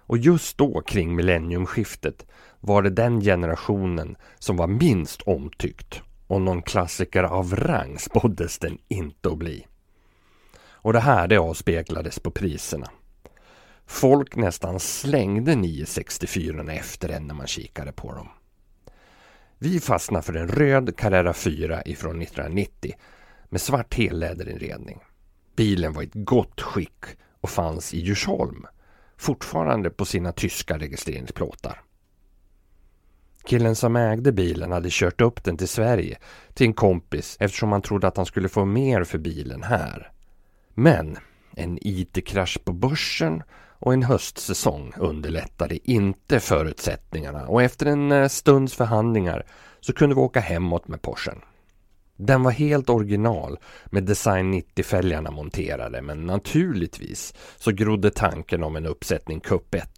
Och 0.08 0.18
just 0.18 0.58
då 0.58 0.82
kring 0.82 1.16
millenniumskiftet 1.16 2.26
var 2.60 2.82
det 2.82 2.90
den 2.90 3.22
generationen 3.22 4.18
som 4.40 4.58
var 4.58 4.68
minst 4.68 5.22
omtyckt 5.22 6.02
och 6.28 6.42
någon 6.42 6.62
klassiker 6.62 7.24
av 7.24 7.56
rang 7.56 8.00
spåddes 8.00 8.60
den 8.60 8.78
inte 8.88 9.30
att 9.30 9.38
bli. 9.38 9.66
Och 10.60 10.94
det 10.94 11.00
här 11.00 11.28
det 11.28 11.38
avspeglades 11.38 12.20
på 12.20 12.32
priserna. 12.32 12.88
Folk 13.88 14.36
nästan 14.36 14.80
slängde 14.80 15.56
964 15.56 16.74
efter 16.74 17.10
en 17.10 17.28
när 17.28 17.36
man 17.36 17.48
kikade 17.48 17.92
på 17.92 18.14
dem. 18.14 18.28
Vi 19.58 19.80
fastnade 19.80 20.24
för 20.24 20.34
en 20.34 20.48
röd 20.48 20.98
Carrera 20.98 21.34
4 21.34 21.82
ifrån 21.86 22.22
1990 22.22 22.94
med 23.50 23.62
svart 23.62 23.94
helläderinredning. 23.94 25.00
Bilen 25.56 25.94
var 25.94 26.02
i 26.02 26.06
ett 26.06 26.12
gott 26.14 26.62
skick 26.62 27.06
och 27.42 27.50
fanns 27.50 27.94
i 27.94 28.00
Djursholm, 28.00 28.66
fortfarande 29.18 29.90
på 29.90 30.06
sina 30.06 30.32
tyska 30.32 30.78
registreringsplåtar. 30.78 31.82
Killen 33.46 33.76
som 33.76 33.96
ägde 33.96 34.32
bilen 34.32 34.72
hade 34.72 34.90
kört 34.92 35.22
upp 35.22 35.44
den 35.44 35.58
till 35.58 35.68
Sverige 35.68 36.18
till 36.54 36.68
en 36.68 36.74
kompis 36.74 37.38
eftersom 37.40 37.72
han 37.72 37.82
trodde 37.82 38.08
att 38.08 38.18
han 38.18 38.26
skulle 38.26 38.50
få 38.50 38.66
mer 38.66 39.04
för 39.04 39.18
bilen 39.18 39.64
här. 39.64 40.12
Men 40.74 41.18
en 41.56 41.80
IT-krasch 41.82 42.60
på 42.66 42.74
börsen 42.74 43.44
och 43.80 43.94
en 43.94 44.04
höstsäsong 44.04 44.94
underlättade 44.98 45.92
inte 45.92 46.40
förutsättningarna 46.40 47.48
och 47.48 47.64
efter 47.64 47.86
en 47.86 48.12
eh, 48.12 48.28
stunds 48.28 48.74
förhandlingar 48.74 49.46
så 49.80 49.94
kunde 49.94 50.16
vi 50.16 50.22
åka 50.22 50.40
hemåt 50.40 50.88
med 50.88 51.02
Porschen. 51.02 51.42
Den 52.16 52.44
var 52.44 52.52
helt 52.52 52.90
original 52.90 53.58
med 53.86 54.04
Design 54.04 54.54
90-fälgarna 54.54 55.32
monterade 55.32 56.02
men 56.02 56.26
naturligtvis 56.26 57.34
så 57.58 57.72
grodde 57.72 58.12
tanken 58.12 58.64
om 58.64 58.76
en 58.76 58.86
uppsättning 58.86 59.40
Cup 59.40 59.76
1 59.76 59.90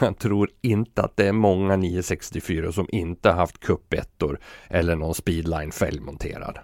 Jag 0.00 0.18
tror 0.18 0.50
inte 0.60 1.02
att 1.02 1.16
det 1.16 1.28
är 1.28 1.32
många 1.32 1.76
964 1.76 2.72
som 2.72 2.86
inte 2.92 3.30
haft 3.30 3.60
Cup 3.60 3.94
1 3.94 4.22
eller 4.68 4.96
någon 4.96 5.14
Speedline-fälg 5.14 6.00
monterad. 6.00 6.58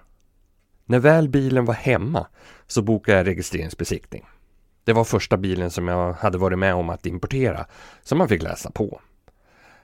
När 0.85 0.99
väl 0.99 1.29
bilen 1.29 1.65
var 1.65 1.75
hemma 1.75 2.27
så 2.67 2.83
bokade 2.83 3.19
jag 3.19 3.27
registreringsbesiktning. 3.27 4.25
Det 4.85 4.93
var 4.93 5.05
första 5.05 5.37
bilen 5.37 5.71
som 5.71 5.89
jag 5.89 6.13
hade 6.13 6.39
varit 6.39 6.59
med 6.59 6.75
om 6.75 6.91
att 6.91 7.07
importera 7.07 7.67
som 8.03 8.19
man 8.19 8.29
fick 8.29 8.43
läsa 8.43 8.71
på. 8.71 9.01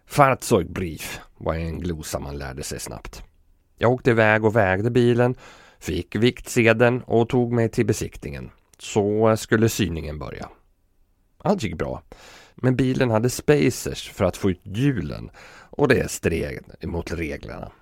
Fahrzeugbrief 0.07 1.21
var 1.37 1.55
en 1.55 1.81
glosa 1.81 2.19
man 2.19 2.39
lärde 2.39 2.63
sig 2.63 2.81
snabbt. 2.81 3.23
Jag 3.79 3.93
åkte 3.93 4.11
iväg 4.11 4.45
och 4.45 4.57
vägde 4.57 4.91
bilen, 4.91 5.35
fick 5.79 6.17
viktsedeln 6.17 7.03
och 7.03 7.29
tog 7.29 7.53
mig 7.53 7.69
till 7.69 7.87
besiktningen. 7.87 8.51
Så 8.79 9.37
skulle 9.37 9.69
syningen 9.69 10.19
börja. 10.19 10.49
Allt 11.39 11.63
gick 11.63 11.79
bra. 11.79 12.03
Men 12.55 12.77
bilen 12.77 13.11
hade 13.11 13.31
spacers 13.31 14.11
för 14.11 14.25
att 14.25 14.37
få 14.37 14.51
ut 14.51 14.61
hjulen 14.63 15.31
och 15.71 15.89
det 15.89 16.11
stred 16.11 16.65
emot 16.81 17.13
reglerna. 17.13 17.73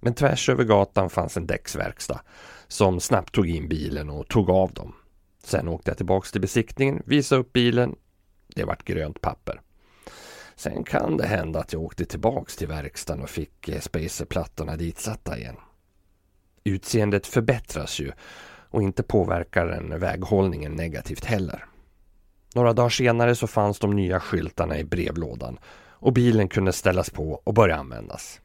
Men 0.00 0.14
tvärs 0.14 0.48
över 0.48 0.64
gatan 0.64 1.10
fanns 1.10 1.36
en 1.36 1.46
däcksverkstad 1.46 2.20
som 2.68 3.00
snabbt 3.00 3.34
tog 3.34 3.48
in 3.48 3.68
bilen 3.68 4.10
och 4.10 4.28
tog 4.28 4.50
av 4.50 4.72
dem. 4.72 4.94
Sen 5.46 5.68
åkte 5.68 5.90
jag 5.90 5.96
tillbaks 5.96 6.32
till 6.32 6.40
besiktningen, 6.40 7.02
visade 7.04 7.40
upp 7.40 7.52
bilen. 7.52 7.96
Det 8.46 8.64
vart 8.64 8.84
grönt 8.84 9.20
papper. 9.20 9.60
Sen 10.56 10.84
kan 10.84 11.16
det 11.16 11.26
hända 11.26 11.60
att 11.60 11.72
jag 11.72 11.82
åkte 11.82 12.04
tillbaks 12.04 12.56
till 12.56 12.68
verkstaden 12.68 13.22
och 13.22 13.30
fick 13.30 13.68
eh, 13.68 13.80
spacerplattorna 13.80 14.76
ditsatta 14.76 15.38
igen. 15.38 15.56
Utseendet 16.64 17.26
förbättras 17.26 18.00
ju 18.00 18.12
och 18.70 18.82
inte 18.82 19.02
påverkar 19.02 19.66
den 19.66 20.00
väghållningen 20.00 20.72
negativt 20.72 21.24
heller. 21.24 21.64
Några 22.54 22.72
dagar 22.72 22.88
senare 22.88 23.34
så 23.34 23.46
fanns 23.46 23.78
de 23.78 23.96
nya 23.96 24.20
skyltarna 24.20 24.78
i 24.78 24.84
brevlådan 24.84 25.58
och 25.88 26.12
bilen 26.12 26.48
kunde 26.48 26.72
ställas 26.72 27.10
på 27.10 27.40
och 27.44 27.54
börja 27.54 27.76
användas. 27.76 28.40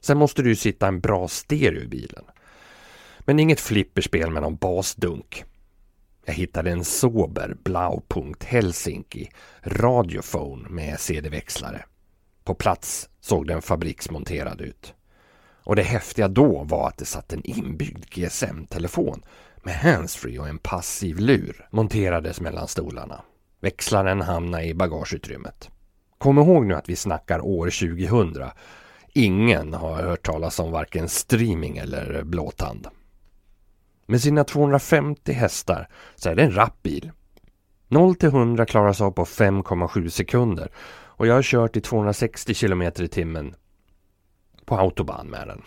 Sen 0.00 0.18
måste 0.18 0.42
det 0.42 0.48
ju 0.48 0.56
sitta 0.56 0.88
en 0.88 1.00
bra 1.00 1.28
stereo 1.28 1.82
i 1.82 1.88
bilen. 1.88 2.24
Men 3.20 3.38
inget 3.38 3.60
flipperspel 3.60 4.30
med 4.30 4.42
någon 4.42 4.56
basdunk. 4.56 5.44
Jag 6.28 6.34
hittade 6.34 6.70
en 6.70 6.84
sober 6.84 7.56
Blaupunkt 7.64 8.44
Helsinki 8.44 9.30
Radiophone 9.62 10.68
med 10.68 11.00
CD-växlare. 11.00 11.84
På 12.44 12.54
plats 12.54 13.08
såg 13.20 13.46
den 13.46 13.62
fabriksmonterad 13.62 14.60
ut. 14.60 14.94
Och 15.62 15.76
det 15.76 15.82
häftiga 15.82 16.28
då 16.28 16.64
var 16.64 16.88
att 16.88 16.98
det 16.98 17.04
satt 17.04 17.32
en 17.32 17.44
inbyggd 17.44 18.04
GSM-telefon 18.10 19.22
med 19.62 19.74
handsfree 19.74 20.38
och 20.38 20.48
en 20.48 20.58
passiv 20.58 21.18
lur 21.18 21.68
monterades 21.70 22.40
mellan 22.40 22.68
stolarna. 22.68 23.22
Växlaren 23.60 24.20
hamnade 24.20 24.64
i 24.64 24.74
bagageutrymmet. 24.74 25.70
Kom 26.18 26.38
ihåg 26.38 26.66
nu 26.66 26.74
att 26.74 26.88
vi 26.88 26.96
snackar 26.96 27.40
år 27.40 27.66
2000. 27.66 28.50
Ingen 29.12 29.74
har 29.74 30.02
hört 30.02 30.26
talas 30.26 30.60
om 30.60 30.72
varken 30.72 31.08
streaming 31.08 31.76
eller 31.76 32.22
blåtand. 32.22 32.88
Med 34.06 34.22
sina 34.22 34.44
250 34.44 35.32
hästar 35.32 35.88
så 36.14 36.28
är 36.28 36.34
det 36.34 36.42
en 36.42 36.54
rapp 36.54 36.82
bil. 36.82 37.10
0 37.88 38.14
till 38.14 38.28
100 38.28 38.66
klaras 38.66 39.00
av 39.00 39.10
på 39.10 39.24
5,7 39.24 40.08
sekunder 40.08 40.70
och 41.16 41.26
jag 41.26 41.34
har 41.34 41.42
kört 41.42 41.76
i 41.76 41.80
260 41.80 42.54
km 42.54 42.82
i 42.82 43.08
timmen 43.08 43.54
på 44.64 44.76
autobahn 44.76 45.26
med 45.26 45.48
den. 45.48 45.62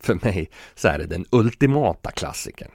För 0.00 0.14
mig 0.14 0.50
så 0.74 0.88
är 0.88 0.98
det 0.98 1.06
den 1.06 1.26
ultimata 1.30 2.10
klassikern. 2.10 2.70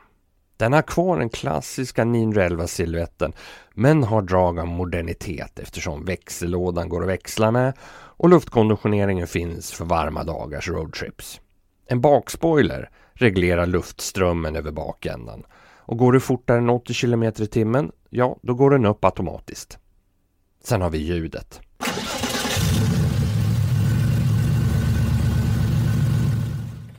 Den 0.58 0.74
har 0.74 0.82
kvar 0.82 1.20
den 1.20 1.30
klassiska 1.30 2.06
911 2.06 2.68
siluetten 2.68 3.34
men 3.74 4.04
har 4.04 4.22
drag 4.22 4.60
av 4.60 4.68
modernitet 4.68 5.60
eftersom 5.60 6.06
växellådan 6.06 6.90
går 6.90 7.02
att 7.02 7.10
växla 7.10 7.52
med 7.52 7.74
och 7.94 8.30
luftkonditioneringen 8.30 9.28
finns 9.28 9.72
för 9.72 9.86
varma 9.86 10.24
dagars 10.24 10.70
roadtrips. 10.70 11.42
En 11.86 12.02
bakspoiler 12.02 12.90
reglerar 13.22 13.66
luftströmmen 13.66 14.56
över 14.56 14.72
bakändan. 14.72 15.44
Och 15.78 15.98
går 15.98 16.14
det 16.14 16.20
fortare 16.20 16.58
än 16.58 16.70
80 16.70 16.94
km 16.94 17.24
i 17.24 17.32
timmen, 17.48 17.92
ja 18.10 18.38
då 18.42 18.54
går 18.54 18.70
den 18.70 18.86
upp 18.86 19.06
automatiskt. 19.06 19.78
Sen 20.64 20.82
har 20.82 20.90
vi 20.90 20.98
ljudet. 20.98 21.62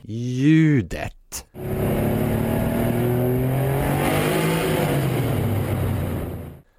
Ljudet. 0.01 1.45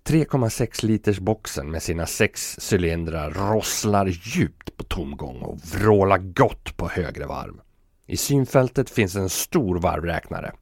...3,6 0.09 0.85
liters 0.87 1.19
boxen 1.19 1.71
med 1.71 1.83
sina 1.83 2.07
sex 2.07 2.59
cylindrar 2.73 3.31
rosslar 3.31 4.07
djupt 4.07 4.77
på 4.77 4.85
tomgång 4.85 5.43
och 5.43 5.59
vrålar 5.75 6.19
gott 6.19 6.77
på 6.77 6.89
högre 6.89 7.27
varv. 7.27 7.64
I 8.07 8.17
synfältet 8.17 8.91
finns 8.91 9.17
en 9.17 9.29
stor 9.29 9.79
varvräknare. 9.79 10.53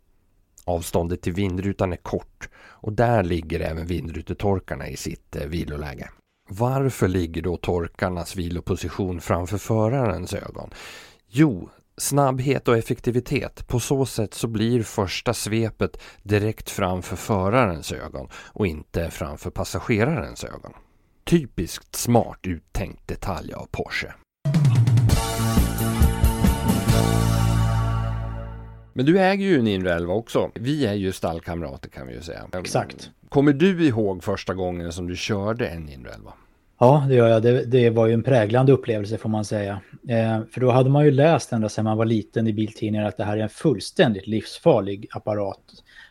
Avståndet 0.65 1.23
till 1.23 1.33
vindrutan 1.33 1.93
är 1.93 1.97
kort 1.97 2.49
och 2.55 2.93
där 2.93 3.23
ligger 3.23 3.61
även 3.61 3.87
vindrutetorkarna 3.87 4.89
i 4.89 4.97
sitt 4.97 5.37
eh, 5.37 5.47
viloläge. 5.47 6.11
Varför 6.49 7.09
ligger 7.09 7.43
då 7.43 7.57
torkarnas 7.57 8.37
viloposition 8.37 9.21
framför 9.21 9.59
förarens 9.59 10.35
ögon? 10.35 10.71
Jo, 11.29 11.71
snabbhet 11.97 12.69
och 12.69 12.77
effektivitet. 12.77 13.69
På 13.69 13.81
så 13.81 14.07
sätt 14.07 14.35
så 14.35 14.49
blir 14.49 14.83
första 14.83 15.35
svepet 15.35 16.01
direkt 16.23 16.71
framför 16.71 17.17
förarens 17.17 17.93
ögon 17.93 18.29
och 18.35 18.67
inte 18.67 19.11
framför 19.11 19.51
passagerarens 19.51 20.45
ögon. 20.45 20.73
Typiskt 21.25 21.97
smart 21.97 22.39
uttänkt 22.43 23.09
detalj 23.09 23.53
av 23.53 23.67
Porsche. 23.71 24.15
Men 28.93 29.07
du 29.07 29.19
äger 29.19 29.47
ju 29.47 29.59
en 29.59 29.65
911 29.65 30.15
också. 30.15 30.51
Vi 30.55 30.87
är 30.87 30.95
ju 30.95 31.13
stallkamrater 31.13 31.89
kan 31.89 32.07
vi 32.07 32.15
ju 32.15 32.21
säga. 32.21 32.49
Exakt. 32.53 33.11
Kommer 33.29 33.53
du 33.53 33.87
ihåg 33.87 34.25
första 34.25 34.55
gången 34.55 34.93
som 34.93 35.07
du 35.07 35.17
körde 35.17 35.69
en 35.69 35.83
911? 35.83 36.33
Ja, 36.79 37.07
det 37.09 37.15
gör 37.15 37.29
jag. 37.29 37.43
Det, 37.43 37.65
det 37.65 37.91
var 37.91 38.07
ju 38.07 38.15
en 38.15 38.23
präglande 38.23 38.73
upplevelse 38.73 39.19
får 39.19 39.29
man 39.29 39.45
säga. 39.45 39.81
Eh, 40.09 40.41
för 40.51 40.61
då 40.61 40.71
hade 40.71 40.91
man 40.91 41.05
ju 41.05 41.11
läst 41.11 41.53
ända 41.53 41.69
sedan 41.69 41.85
man 41.85 41.97
var 41.97 42.05
liten 42.05 42.47
i 42.47 42.53
biltidningar 42.53 43.09
att 43.09 43.17
det 43.17 43.25
här 43.25 43.37
är 43.37 43.43
en 43.43 43.49
fullständigt 43.49 44.27
livsfarlig 44.27 45.07
apparat. 45.11 45.61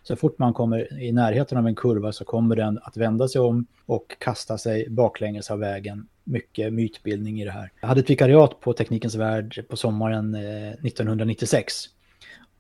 Så 0.03 0.15
fort 0.15 0.39
man 0.39 0.53
kommer 0.53 1.01
i 1.01 1.11
närheten 1.11 1.57
av 1.57 1.67
en 1.67 1.75
kurva 1.75 2.11
så 2.11 2.25
kommer 2.25 2.55
den 2.55 2.79
att 2.83 2.97
vända 2.97 3.27
sig 3.27 3.41
om 3.41 3.65
och 3.85 4.15
kasta 4.19 4.57
sig 4.57 4.89
baklänges 4.89 5.51
av 5.51 5.59
vägen 5.59 6.07
mycket 6.23 6.73
mytbildning 6.73 7.41
i 7.41 7.45
det 7.45 7.51
här. 7.51 7.71
Jag 7.81 7.87
hade 7.87 8.01
ett 8.01 8.09
vikariat 8.09 8.59
på 8.59 8.73
Teknikens 8.73 9.15
Värld 9.15 9.65
på 9.69 9.77
sommaren 9.77 10.35
1996. 10.35 11.73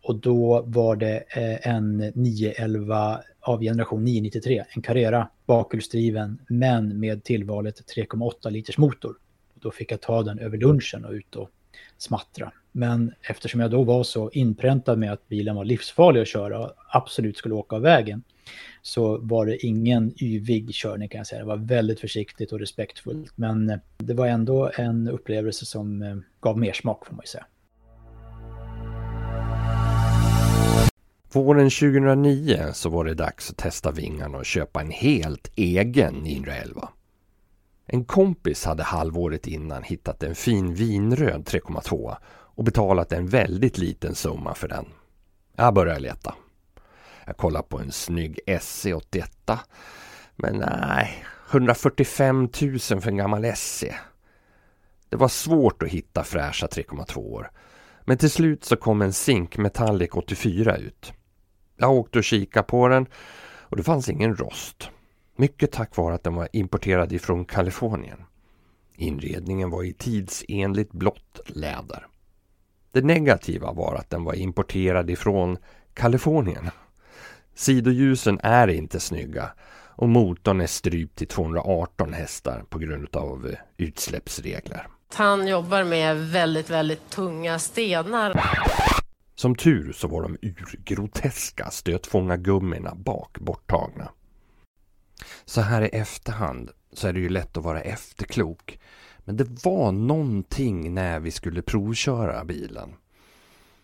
Och 0.01 0.15
då 0.15 0.61
var 0.67 0.95
det 0.95 1.23
eh, 1.29 1.67
en 1.67 1.97
911 2.15 3.21
av 3.39 3.61
generation 3.61 4.03
993, 4.03 4.63
en 4.69 4.81
Carrera 4.81 5.27
bakhjulsdriven 5.45 6.39
men 6.47 6.99
med 6.99 7.23
tillvalet 7.23 7.95
3,8 7.95 8.49
liters 8.49 8.77
motor. 8.77 9.15
Då 9.53 9.71
fick 9.71 9.91
jag 9.91 10.01
ta 10.01 10.23
den 10.23 10.39
över 10.39 10.57
lunchen 10.57 11.05
och 11.05 11.11
ut 11.11 11.35
och 11.35 11.49
smattra. 11.97 12.51
Men 12.71 13.13
eftersom 13.21 13.61
jag 13.61 13.71
då 13.71 13.83
var 13.83 14.03
så 14.03 14.29
inpräntad 14.29 14.99
med 14.99 15.13
att 15.13 15.27
bilen 15.27 15.55
var 15.55 15.65
livsfarlig 15.65 16.21
att 16.21 16.27
köra 16.27 16.59
och 16.59 16.73
absolut 16.89 17.37
skulle 17.37 17.55
åka 17.55 17.75
av 17.75 17.81
vägen 17.81 18.23
så 18.81 19.17
var 19.17 19.45
det 19.45 19.65
ingen 19.65 20.13
yvig 20.23 20.69
körning 20.73 21.09
kan 21.09 21.17
jag 21.17 21.27
säga. 21.27 21.39
Det 21.41 21.47
var 21.47 21.57
väldigt 21.57 21.99
försiktigt 21.99 22.51
och 22.51 22.59
respektfullt. 22.59 23.31
Men 23.35 23.69
eh, 23.69 23.77
det 23.97 24.13
var 24.13 24.27
ändå 24.27 24.71
en 24.75 25.07
upplevelse 25.07 25.65
som 25.65 26.01
eh, 26.01 26.17
gav 26.39 26.57
mer 26.57 26.73
smak 26.73 27.05
får 27.05 27.13
man 27.13 27.23
ju 27.23 27.27
säga. 27.27 27.45
Våren 31.33 31.69
2009 31.69 32.73
så 32.73 32.89
var 32.89 33.05
det 33.05 33.13
dags 33.13 33.49
att 33.49 33.57
testa 33.57 33.91
vingarna 33.91 34.37
och 34.37 34.45
köpa 34.45 34.81
en 34.81 34.91
helt 34.91 35.51
egen 35.55 36.13
911. 36.13 36.89
En 37.85 38.05
kompis 38.05 38.65
hade 38.65 38.83
halvåret 38.83 39.47
innan 39.47 39.83
hittat 39.83 40.23
en 40.23 40.35
fin 40.35 40.73
vinröd 40.73 41.43
3,2 41.43 42.15
och 42.29 42.63
betalat 42.63 43.11
en 43.11 43.27
väldigt 43.27 43.77
liten 43.77 44.15
summa 44.15 44.53
för 44.53 44.67
den. 44.67 44.85
Jag 45.55 45.73
började 45.73 45.99
leta. 45.99 46.35
Jag 47.25 47.37
kollade 47.37 47.67
på 47.67 47.79
en 47.79 47.91
snygg 47.91 48.39
SC81 48.47 49.57
men 50.35 50.55
nej, 50.57 51.23
145 51.51 52.49
000 52.61 52.79
för 52.79 53.07
en 53.07 53.17
gammal 53.17 53.55
SC. 53.55 53.83
Det 55.09 55.17
var 55.17 55.27
svårt 55.27 55.83
att 55.83 55.89
hitta 55.89 56.23
fräscha 56.23 56.67
3,2 56.67 57.17
år. 57.17 57.51
Men 58.05 58.17
till 58.17 58.31
slut 58.31 58.65
så 58.65 58.75
kom 58.75 59.01
en 59.01 59.13
Zink 59.13 59.57
Metallic 59.57 60.09
84 60.13 60.77
ut. 60.77 61.13
Jag 61.81 61.91
åkte 61.91 62.17
och 62.17 62.23
kikade 62.23 62.63
på 62.63 62.87
den 62.87 63.05
och 63.59 63.77
det 63.77 63.83
fanns 63.83 64.09
ingen 64.09 64.35
rost. 64.35 64.89
Mycket 65.35 65.71
tack 65.71 65.95
vare 65.95 66.15
att 66.15 66.23
den 66.23 66.35
var 66.35 66.47
importerad 66.53 67.11
ifrån 67.11 67.45
Kalifornien. 67.45 68.17
Inredningen 68.95 69.69
var 69.69 69.83
i 69.83 69.93
tidsenligt 69.93 70.91
blått 70.91 71.39
läder. 71.45 72.07
Det 72.91 73.01
negativa 73.01 73.71
var 73.71 73.95
att 73.95 74.09
den 74.09 74.23
var 74.23 74.33
importerad 74.33 75.09
ifrån 75.09 75.57
Kalifornien. 75.93 76.69
Sidoljusen 77.55 78.39
är 78.43 78.67
inte 78.67 78.99
snygga 78.99 79.49
och 79.95 80.09
motorn 80.09 80.61
är 80.61 80.67
strypt 80.67 81.17
till 81.17 81.27
218 81.27 82.13
hästar 82.13 82.63
på 82.69 82.79
grund 82.79 83.15
av 83.15 83.47
eh, 83.47 83.57
utsläppsregler. 83.77 84.87
Han 85.13 85.47
jobbar 85.47 85.83
med 85.83 86.17
väldigt, 86.29 86.69
väldigt 86.69 87.09
tunga 87.09 87.59
stenar. 87.59 88.41
Som 89.41 89.55
tur 89.55 89.91
så 89.91 90.07
var 90.07 90.21
de 90.21 90.37
urgroteska 90.41 91.69
stötfångargummina 91.71 92.95
bak 92.95 93.39
borttagna. 93.39 94.09
Så 95.45 95.61
här 95.61 95.81
i 95.81 95.87
efterhand 95.87 96.71
så 96.93 97.07
är 97.07 97.13
det 97.13 97.19
ju 97.19 97.29
lätt 97.29 97.57
att 97.57 97.63
vara 97.63 97.81
efterklok. 97.81 98.79
Men 99.19 99.37
det 99.37 99.65
var 99.65 99.91
någonting 99.91 100.93
när 100.93 101.19
vi 101.19 101.31
skulle 101.31 101.61
provköra 101.61 102.45
bilen. 102.45 102.93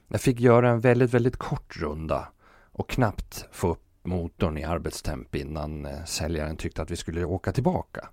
Jag 0.08 0.22
fick 0.22 0.40
göra 0.40 0.70
en 0.70 0.80
väldigt, 0.80 1.14
väldigt 1.14 1.38
kort 1.38 1.78
runda 1.78 2.28
och 2.72 2.90
knappt 2.90 3.46
få 3.52 3.68
upp 3.68 3.86
motorn 4.04 4.58
i 4.58 4.64
arbetstemp 4.64 5.36
innan 5.36 5.86
eh, 5.86 6.04
säljaren 6.06 6.58
tyckte 6.58 6.82
att 6.82 6.92
vi 6.92 6.96
skulle 6.96 7.26
åka 7.26 7.52
tillbaka. 7.52 8.10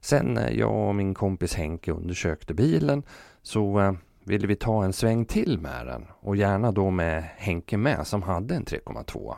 Sen 0.00 0.26
när 0.26 0.50
jag 0.50 0.88
och 0.88 0.94
min 0.94 1.14
kompis 1.14 1.54
Henke 1.54 1.92
undersökte 1.92 2.54
bilen 2.54 3.02
så 3.42 3.80
eh, 3.80 3.92
ville 4.30 4.46
vi 4.46 4.56
ta 4.56 4.84
en 4.84 4.92
sväng 4.92 5.24
till 5.24 5.58
med 5.58 5.86
den 5.86 6.06
och 6.20 6.36
gärna 6.36 6.72
då 6.72 6.90
med 6.90 7.24
Henke 7.36 7.76
med 7.76 8.06
som 8.06 8.22
hade 8.22 8.54
en 8.54 8.64
3,2. 8.64 9.34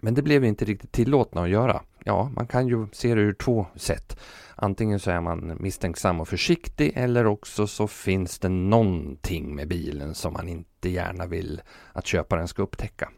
Men 0.00 0.14
det 0.14 0.22
blev 0.22 0.42
vi 0.42 0.48
inte 0.48 0.64
riktigt 0.64 0.92
tillåtna 0.92 1.42
att 1.42 1.48
göra. 1.48 1.82
Ja, 2.04 2.30
man 2.36 2.46
kan 2.46 2.68
ju 2.68 2.86
se 2.92 3.14
det 3.14 3.20
ur 3.20 3.32
två 3.32 3.66
sätt. 3.74 4.20
Antingen 4.54 5.00
så 5.00 5.10
är 5.10 5.20
man 5.20 5.56
misstänksam 5.60 6.20
och 6.20 6.28
försiktig 6.28 6.92
eller 6.94 7.26
också 7.26 7.66
så 7.66 7.88
finns 7.88 8.38
det 8.38 8.48
någonting 8.48 9.54
med 9.54 9.68
bilen 9.68 10.14
som 10.14 10.32
man 10.32 10.48
inte 10.48 10.88
gärna 10.90 11.26
vill 11.26 11.62
att 11.92 12.06
köparen 12.06 12.48
ska 12.48 12.62
upptäcka. 12.62 13.10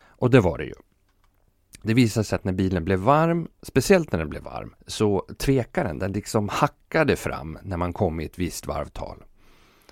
Och 0.00 0.30
det 0.30 0.40
var 0.40 0.58
det 0.58 0.64
ju. 0.64 0.74
Det 1.82 1.94
visade 1.94 2.24
sig 2.24 2.36
att 2.36 2.44
när 2.44 2.52
bilen 2.52 2.84
blev 2.84 2.98
varm, 2.98 3.48
speciellt 3.62 4.12
när 4.12 4.18
den 4.18 4.28
blev 4.28 4.42
varm, 4.42 4.74
så 4.86 5.26
tvekade 5.38 5.88
den. 5.88 5.98
Den 5.98 6.12
liksom 6.12 6.48
hackade 6.48 7.16
fram 7.16 7.58
när 7.62 7.76
man 7.76 7.92
kom 7.92 8.20
i 8.20 8.24
ett 8.24 8.38
visst 8.38 8.66
varvtal. 8.66 9.24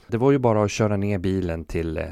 Det 0.09 0.17
var 0.17 0.33
ju 0.33 0.39
bara 0.39 0.65
att 0.65 0.71
köra 0.71 0.97
ner 0.97 1.19
bilen 1.19 1.65
till 1.65 1.99
eh, 1.99 2.05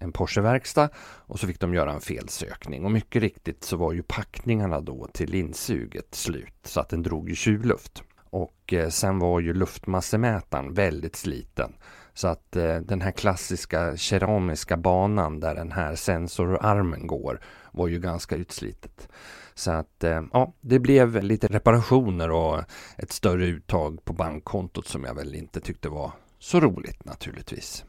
en 0.00 0.12
Porsche-verkstad 0.12 0.88
och 0.96 1.40
så 1.40 1.46
fick 1.46 1.60
de 1.60 1.74
göra 1.74 1.92
en 1.92 2.00
felsökning. 2.00 2.84
Och 2.84 2.90
mycket 2.90 3.22
riktigt 3.22 3.64
så 3.64 3.76
var 3.76 3.92
ju 3.92 4.02
packningarna 4.02 4.80
då 4.80 5.08
till 5.12 5.34
insuget 5.34 6.14
slut 6.14 6.54
så 6.62 6.80
att 6.80 6.88
den 6.88 7.02
drog 7.02 7.28
ju 7.28 7.34
tjuvluft. 7.34 8.02
Och 8.30 8.72
eh, 8.72 8.88
sen 8.88 9.18
var 9.18 9.40
ju 9.40 9.54
luftmassemätaren 9.54 10.74
väldigt 10.74 11.16
sliten. 11.16 11.72
Så 12.14 12.28
att 12.28 12.56
eh, 12.56 12.76
den 12.76 13.00
här 13.00 13.10
klassiska 13.10 13.96
keramiska 13.96 14.76
banan 14.76 15.40
där 15.40 15.54
den 15.54 15.72
här 15.72 15.94
sensorarmen 15.94 17.06
går 17.06 17.40
var 17.72 17.88
ju 17.88 18.00
ganska 18.00 18.36
utslitet. 18.36 19.08
Så 19.54 19.70
att 19.70 20.04
ja, 20.32 20.54
det 20.60 20.78
blev 20.78 21.22
lite 21.22 21.46
reparationer 21.46 22.30
och 22.30 22.60
ett 22.96 23.12
större 23.12 23.46
uttag 23.46 24.04
på 24.04 24.12
bankkontot 24.12 24.86
som 24.86 25.04
jag 25.04 25.14
väl 25.14 25.34
inte 25.34 25.60
tyckte 25.60 25.88
var 25.88 26.12
så 26.42 26.60
roligt 26.60 27.04
naturligtvis. 27.04 27.84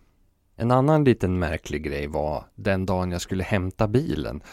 En 0.56 0.72
annan 0.72 1.04
liten 1.04 1.40
märklig 1.40 1.84
grej 1.84 2.08
var 2.08 2.46
den 2.56 2.86
dagen 2.86 3.12
jag 3.12 3.22
skulle 3.22 3.44
hämta 3.44 3.88
bilen 3.88 4.44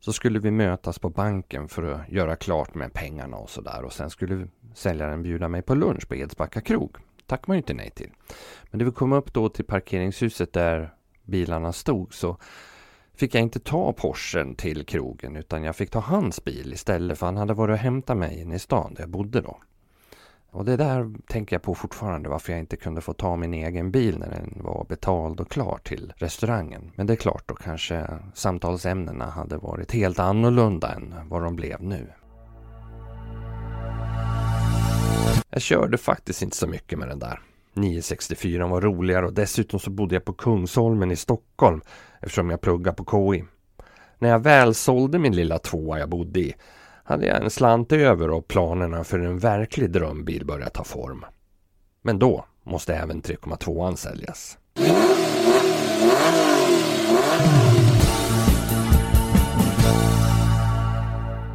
så 0.00 0.12
skulle 0.12 0.38
vi 0.38 0.50
mötas 0.50 0.98
på 0.98 1.10
banken 1.10 1.68
för 1.68 1.82
att 1.82 2.08
göra 2.08 2.36
klart 2.36 2.74
med 2.74 2.92
pengarna 2.92 3.36
och 3.36 3.50
sådär 3.50 3.82
och 3.84 3.92
sen 3.92 4.10
skulle 4.10 4.48
säljaren 4.74 5.22
bjuda 5.22 5.48
mig 5.48 5.62
på 5.62 5.74
lunch 5.74 6.08
på 6.08 6.14
Edsbacka 6.14 6.60
krog. 6.60 6.96
Tack 7.26 7.46
man 7.46 7.56
ju 7.56 7.58
inte 7.58 7.74
nej 7.74 7.90
till. 7.90 8.10
Men 8.70 8.78
när 8.78 8.84
vi 8.84 8.92
kom 8.92 9.12
upp 9.12 9.32
då 9.32 9.48
till 9.48 9.64
parkeringshuset 9.64 10.52
där 10.52 10.94
bilarna 11.24 11.72
stod 11.72 12.14
så 12.14 12.36
fick 13.14 13.34
jag 13.34 13.42
inte 13.42 13.60
ta 13.60 13.92
Porschen 13.92 14.54
till 14.54 14.86
krogen 14.86 15.36
utan 15.36 15.64
jag 15.64 15.76
fick 15.76 15.90
ta 15.90 16.00
hans 16.00 16.44
bil 16.44 16.72
istället 16.72 17.18
för 17.18 17.26
han 17.26 17.36
hade 17.36 17.54
varit 17.54 17.72
och 17.72 17.78
hämtat 17.78 18.16
mig 18.16 18.40
inne 18.40 18.54
i 18.54 18.58
stan 18.58 18.94
där 18.94 19.02
jag 19.02 19.10
bodde 19.10 19.40
då. 19.40 19.60
Och 20.52 20.64
det 20.64 20.76
där 20.76 21.14
tänker 21.28 21.56
jag 21.56 21.62
på 21.62 21.74
fortfarande 21.74 22.28
varför 22.28 22.52
jag 22.52 22.60
inte 22.60 22.76
kunde 22.76 23.00
få 23.00 23.12
ta 23.12 23.36
min 23.36 23.54
egen 23.54 23.90
bil 23.90 24.18
när 24.18 24.30
den 24.30 24.58
var 24.64 24.86
betald 24.88 25.40
och 25.40 25.50
klar 25.50 25.78
till 25.84 26.12
restaurangen. 26.16 26.92
Men 26.96 27.06
det 27.06 27.12
är 27.12 27.16
klart 27.16 27.48
då 27.48 27.54
kanske 27.54 28.06
samtalsämnena 28.34 29.30
hade 29.30 29.56
varit 29.56 29.92
helt 29.92 30.18
annorlunda 30.18 30.92
än 30.92 31.14
vad 31.28 31.42
de 31.42 31.56
blev 31.56 31.82
nu. 31.82 32.12
Jag 35.50 35.62
körde 35.62 35.98
faktiskt 35.98 36.42
inte 36.42 36.56
så 36.56 36.66
mycket 36.66 36.98
med 36.98 37.08
den 37.08 37.18
där. 37.18 37.40
964 37.74 38.66
var 38.66 38.80
roligare 38.80 39.26
och 39.26 39.34
dessutom 39.34 39.80
så 39.80 39.90
bodde 39.90 40.14
jag 40.14 40.24
på 40.24 40.32
Kungsholmen 40.32 41.10
i 41.10 41.16
Stockholm 41.16 41.80
eftersom 42.20 42.50
jag 42.50 42.60
pluggade 42.60 42.96
på 42.96 43.32
KI. 43.32 43.44
När 44.18 44.28
jag 44.28 44.38
väl 44.38 44.74
sålde 44.74 45.18
min 45.18 45.36
lilla 45.36 45.58
tvåa 45.58 45.98
jag 45.98 46.08
bodde 46.08 46.40
i 46.40 46.54
hade 47.04 47.26
jag 47.26 47.42
en 47.42 47.50
slant 47.50 47.92
över 47.92 48.30
och 48.30 48.48
planerna 48.48 49.04
för 49.04 49.18
en 49.18 49.38
verklig 49.38 49.90
drömbil 49.90 50.46
började 50.46 50.70
ta 50.70 50.84
form. 50.84 51.24
Men 52.02 52.18
då 52.18 52.44
måste 52.62 52.94
även 52.94 53.22
3,2an 53.22 53.96
säljas. 53.96 54.58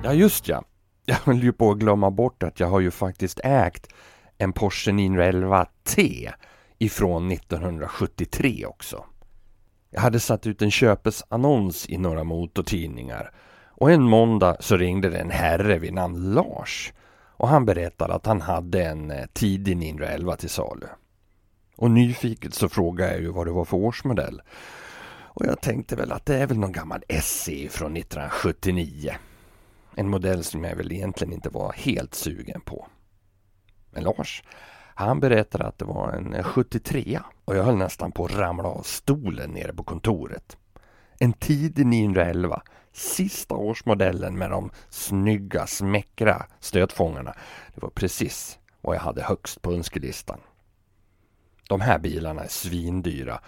Ja 0.03 0.13
just 0.13 0.47
ja. 0.47 0.63
Jag 1.05 1.15
höll 1.15 1.43
ju 1.43 1.53
på 1.53 1.71
att 1.71 1.77
glömma 1.77 2.11
bort 2.11 2.43
att 2.43 2.59
jag 2.59 2.67
har 2.67 2.79
ju 2.79 2.91
faktiskt 2.91 3.39
ägt 3.43 3.87
en 4.37 4.53
Porsche 4.53 4.91
911 4.91 5.65
T 5.83 6.31
ifrån 6.77 7.31
1973 7.31 8.65
också. 8.65 9.05
Jag 9.89 10.01
hade 10.01 10.19
satt 10.19 10.47
ut 10.47 10.61
en 10.61 10.71
köpesannons 10.71 11.89
i 11.89 11.97
några 11.97 12.23
motortidningar 12.23 13.31
och 13.77 13.91
en 13.91 14.03
måndag 14.03 14.57
så 14.59 14.77
ringde 14.77 15.09
det 15.09 15.17
en 15.17 15.31
herre 15.31 15.79
vid 15.79 15.93
namn 15.93 16.33
Lars 16.33 16.93
och 17.37 17.47
han 17.47 17.65
berättade 17.65 18.13
att 18.13 18.25
han 18.25 18.41
hade 18.41 18.83
en 18.85 19.11
eh, 19.11 19.25
tidig 19.33 19.77
911 19.77 20.35
till 20.35 20.49
salu. 20.49 20.87
Och 21.75 21.91
nyfiket 21.91 22.53
så 22.53 22.69
frågade 22.69 23.11
jag 23.11 23.21
ju 23.21 23.31
vad 23.31 23.47
det 23.47 23.51
var 23.51 23.65
för 23.65 23.77
årsmodell. 23.77 24.41
Och 25.35 25.45
jag 25.45 25.61
tänkte 25.61 25.95
väl 25.95 26.11
att 26.11 26.25
det 26.25 26.37
är 26.37 26.47
väl 26.47 26.57
någon 26.57 26.71
gammal 26.71 27.03
SE 27.21 27.69
från 27.69 27.97
1979. 27.97 29.15
En 29.95 30.09
modell 30.09 30.43
som 30.43 30.63
jag 30.63 30.75
väl 30.75 30.91
egentligen 30.91 31.33
inte 31.33 31.49
var 31.49 31.73
helt 31.73 32.15
sugen 32.15 32.61
på. 32.61 32.87
Men 33.91 34.03
Lars, 34.03 34.43
han 34.95 35.19
berättade 35.19 35.65
att 35.65 35.77
det 35.77 35.85
var 35.85 36.11
en 36.11 36.33
eh, 36.33 36.43
73 36.43 37.19
och 37.45 37.55
jag 37.55 37.63
höll 37.63 37.77
nästan 37.77 38.11
på 38.11 38.25
att 38.25 38.35
ramla 38.35 38.67
av 38.69 38.81
stolen 38.81 39.51
nere 39.51 39.73
på 39.73 39.83
kontoret. 39.83 40.57
En 41.19 41.33
tidig 41.33 41.85
911 41.85 42.61
sista 42.95 43.55
årsmodellen 43.55 44.37
med 44.37 44.49
de 44.49 44.71
snygga, 44.89 45.67
smäckra 45.67 46.45
stötfångarna. 46.59 47.33
Det 47.75 47.81
var 47.81 47.89
precis 47.89 48.59
vad 48.81 48.95
jag 48.95 49.01
hade 49.01 49.23
högst 49.23 49.61
på 49.61 49.71
önskelistan. 49.71 50.39
De 51.69 51.81
här 51.81 51.99
bilarna 51.99 52.43
är 52.43 52.47
svindyra 52.47 53.39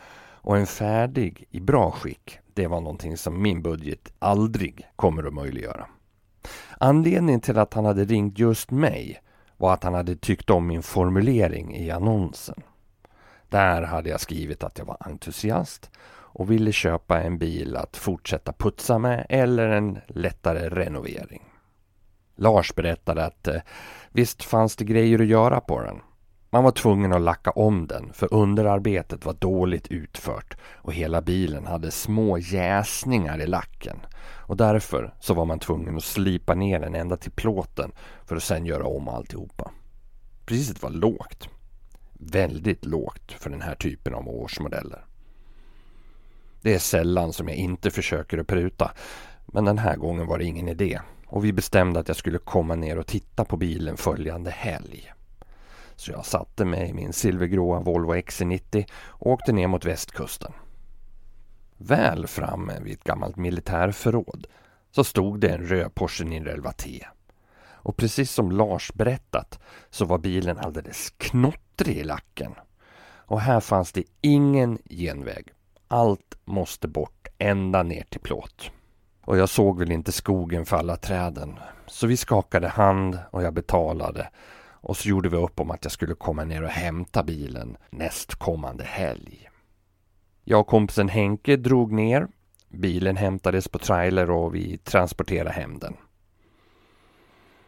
och 0.47 0.57
en 0.57 0.67
färdig 0.67 1.47
i 1.51 1.59
bra 1.59 1.91
skick, 1.91 2.39
det 2.53 2.67
var 2.67 2.81
någonting 2.81 3.17
som 3.17 3.41
min 3.41 3.61
budget 3.61 4.13
aldrig 4.19 4.87
kommer 4.95 5.23
att 5.23 5.33
möjliggöra. 5.33 5.87
Anledningen 6.77 7.41
till 7.41 7.57
att 7.57 7.73
han 7.73 7.85
hade 7.85 8.05
ringt 8.05 8.39
just 8.39 8.71
mig 8.71 9.21
var 9.57 9.73
att 9.73 9.83
han 9.83 9.93
hade 9.93 10.15
tyckt 10.15 10.49
om 10.49 10.67
min 10.67 10.83
formulering 10.83 11.75
i 11.75 11.91
annonsen. 11.91 12.63
Där 13.49 13.81
hade 13.81 14.09
jag 14.09 14.21
skrivit 14.21 14.63
att 14.63 14.77
jag 14.77 14.85
var 14.85 14.97
entusiast 14.99 15.91
och 16.37 16.51
ville 16.51 16.71
köpa 16.71 17.21
en 17.21 17.37
bil 17.37 17.75
att 17.75 17.97
fortsätta 17.97 18.53
putsa 18.53 18.97
med 18.97 19.25
eller 19.29 19.69
en 19.69 19.99
lättare 20.07 20.69
renovering. 20.69 21.43
Lars 22.35 22.75
berättade 22.75 23.25
att 23.25 23.47
eh, 23.47 23.61
visst 24.11 24.43
fanns 24.43 24.75
det 24.75 24.85
grejer 24.85 25.21
att 25.21 25.27
göra 25.27 25.59
på 25.59 25.81
den. 25.81 26.01
Man 26.49 26.63
var 26.63 26.71
tvungen 26.71 27.13
att 27.13 27.21
lacka 27.21 27.51
om 27.51 27.87
den 27.87 28.13
för 28.13 28.33
underarbetet 28.33 29.25
var 29.25 29.33
dåligt 29.33 29.87
utfört 29.87 30.57
och 30.73 30.93
hela 30.93 31.21
bilen 31.21 31.67
hade 31.67 31.91
små 31.91 32.37
jäsningar 32.37 33.41
i 33.41 33.47
lacken. 33.47 33.97
Och 34.19 34.57
därför 34.57 35.13
så 35.19 35.33
var 35.33 35.45
man 35.45 35.59
tvungen 35.59 35.97
att 35.97 36.03
slipa 36.03 36.55
ner 36.55 36.79
den 36.79 36.95
ända 36.95 37.17
till 37.17 37.31
plåten 37.31 37.91
för 38.25 38.35
att 38.35 38.43
sen 38.43 38.65
göra 38.65 38.87
om 38.87 39.07
alltihopa. 39.07 39.71
Priset 40.45 40.83
var 40.83 40.89
lågt. 40.89 41.49
Väldigt 42.13 42.85
lågt 42.85 43.31
för 43.31 43.49
den 43.49 43.61
här 43.61 43.75
typen 43.75 44.13
av 44.13 44.27
årsmodeller. 44.27 45.06
Det 46.61 46.73
är 46.73 46.79
sällan 46.79 47.33
som 47.33 47.47
jag 47.47 47.57
inte 47.57 47.91
försöker 47.91 48.37
att 48.37 48.47
pruta. 48.47 48.91
Men 49.45 49.65
den 49.65 49.77
här 49.77 49.95
gången 49.95 50.27
var 50.27 50.37
det 50.37 50.45
ingen 50.45 50.67
idé 50.67 50.99
och 51.27 51.45
vi 51.45 51.53
bestämde 51.53 51.99
att 51.99 52.07
jag 52.07 52.17
skulle 52.17 52.37
komma 52.37 52.75
ner 52.75 52.97
och 52.97 53.07
titta 53.07 53.45
på 53.45 53.57
bilen 53.57 53.97
följande 53.97 54.51
helg. 54.51 55.13
Så 55.95 56.11
jag 56.11 56.25
satte 56.25 56.65
mig 56.65 56.89
i 56.89 56.93
min 56.93 57.13
silvergråa 57.13 57.79
Volvo 57.79 58.13
XC90 58.13 58.85
och 58.95 59.31
åkte 59.31 59.51
ner 59.51 59.67
mot 59.67 59.85
västkusten. 59.85 60.51
Väl 61.77 62.27
framme 62.27 62.79
vid 62.81 62.93
ett 62.93 63.03
gammalt 63.03 63.35
militärförråd 63.35 64.47
så 64.91 65.03
stod 65.03 65.39
det 65.39 65.49
en 65.49 65.67
röd 65.67 65.95
Porsche 65.95 66.25
911 66.25 66.71
T. 66.71 67.05
Och 67.87 67.97
precis 67.97 68.31
som 68.31 68.51
Lars 68.51 68.93
berättat 68.93 69.59
så 69.89 70.05
var 70.05 70.17
bilen 70.17 70.57
alldeles 70.57 71.13
knottrig 71.17 71.97
i 71.97 72.03
lacken. 72.03 72.55
Och 72.99 73.41
här 73.41 73.59
fanns 73.59 73.91
det 73.91 74.03
ingen 74.21 74.77
genväg. 74.89 75.53
Allt 75.87 76.37
måste 76.45 76.87
bort 76.87 77.27
ända 77.37 77.83
ner 77.83 78.03
till 78.09 78.19
plåt. 78.19 78.71
Och 79.21 79.37
jag 79.37 79.49
såg 79.49 79.79
väl 79.79 79.91
inte 79.91 80.11
skogen 80.11 80.65
för 80.65 80.77
alla 80.77 80.95
träden. 80.97 81.59
Så 81.85 82.07
vi 82.07 82.17
skakade 82.17 82.67
hand 82.67 83.19
och 83.31 83.43
jag 83.43 83.53
betalade. 83.53 84.29
Och 84.71 84.97
så 84.97 85.09
gjorde 85.09 85.29
vi 85.29 85.37
upp 85.37 85.59
om 85.59 85.71
att 85.71 85.85
jag 85.85 85.91
skulle 85.91 86.15
komma 86.15 86.43
ner 86.43 86.63
och 86.63 86.69
hämta 86.69 87.23
bilen 87.23 87.77
nästkommande 87.89 88.83
helg. 88.83 89.49
Jag 90.43 90.59
och 90.59 90.67
kompisen 90.67 91.09
Henke 91.09 91.55
drog 91.55 91.91
ner. 91.91 92.27
Bilen 92.69 93.17
hämtades 93.17 93.67
på 93.67 93.79
trailer 93.79 94.31
och 94.31 94.55
vi 94.55 94.77
transporterade 94.77 95.51
hem 95.51 95.79
den. 95.79 95.97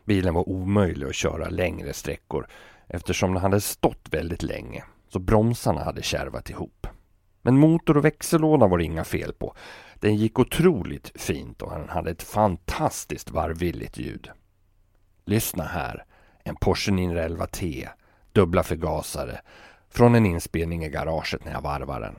Bilen 0.06 0.34
var 0.34 0.50
omöjlig 0.50 1.08
att 1.08 1.16
köra 1.16 1.50
längre 1.50 1.94
sträckor 1.94 2.48
eftersom 2.88 3.34
den 3.34 3.42
hade 3.42 3.62
stått 3.62 4.08
väldigt 4.12 4.44
länge 4.44 4.84
så 5.10 5.20
bromsarna 5.20 5.84
hade 5.84 6.02
kärvat 6.02 6.50
ihop. 6.50 6.88
Men 7.42 7.58
motor 7.58 7.98
och 7.98 8.06
växellåda 8.06 8.68
var 8.68 8.78
det 8.78 8.84
inga 8.84 9.04
fel 9.04 9.34
på. 9.34 9.56
Den 9.96 10.16
gick 10.16 10.40
otroligt 10.40 11.12
fint 11.16 11.62
och 11.62 11.72
den 11.72 11.90
hade 11.90 12.12
ett 12.12 12.24
fantastiskt 12.24 13.32
varvvilligt 13.32 13.98
ljud. 13.98 14.30
Lyssna 15.26 15.64
här. 15.64 16.06
En 16.44 16.56
Porsche 16.56 16.92
911 16.92 17.48
T. 17.48 17.88
Dubbla 18.32 18.64
förgasare. 18.64 19.42
Från 19.90 20.16
en 20.16 20.26
inspelning 20.26 20.84
i 20.86 20.90
garaget 20.90 21.46
när 21.46 21.52
jag 21.52 21.62
varvar 21.62 22.02
den. 22.02 22.16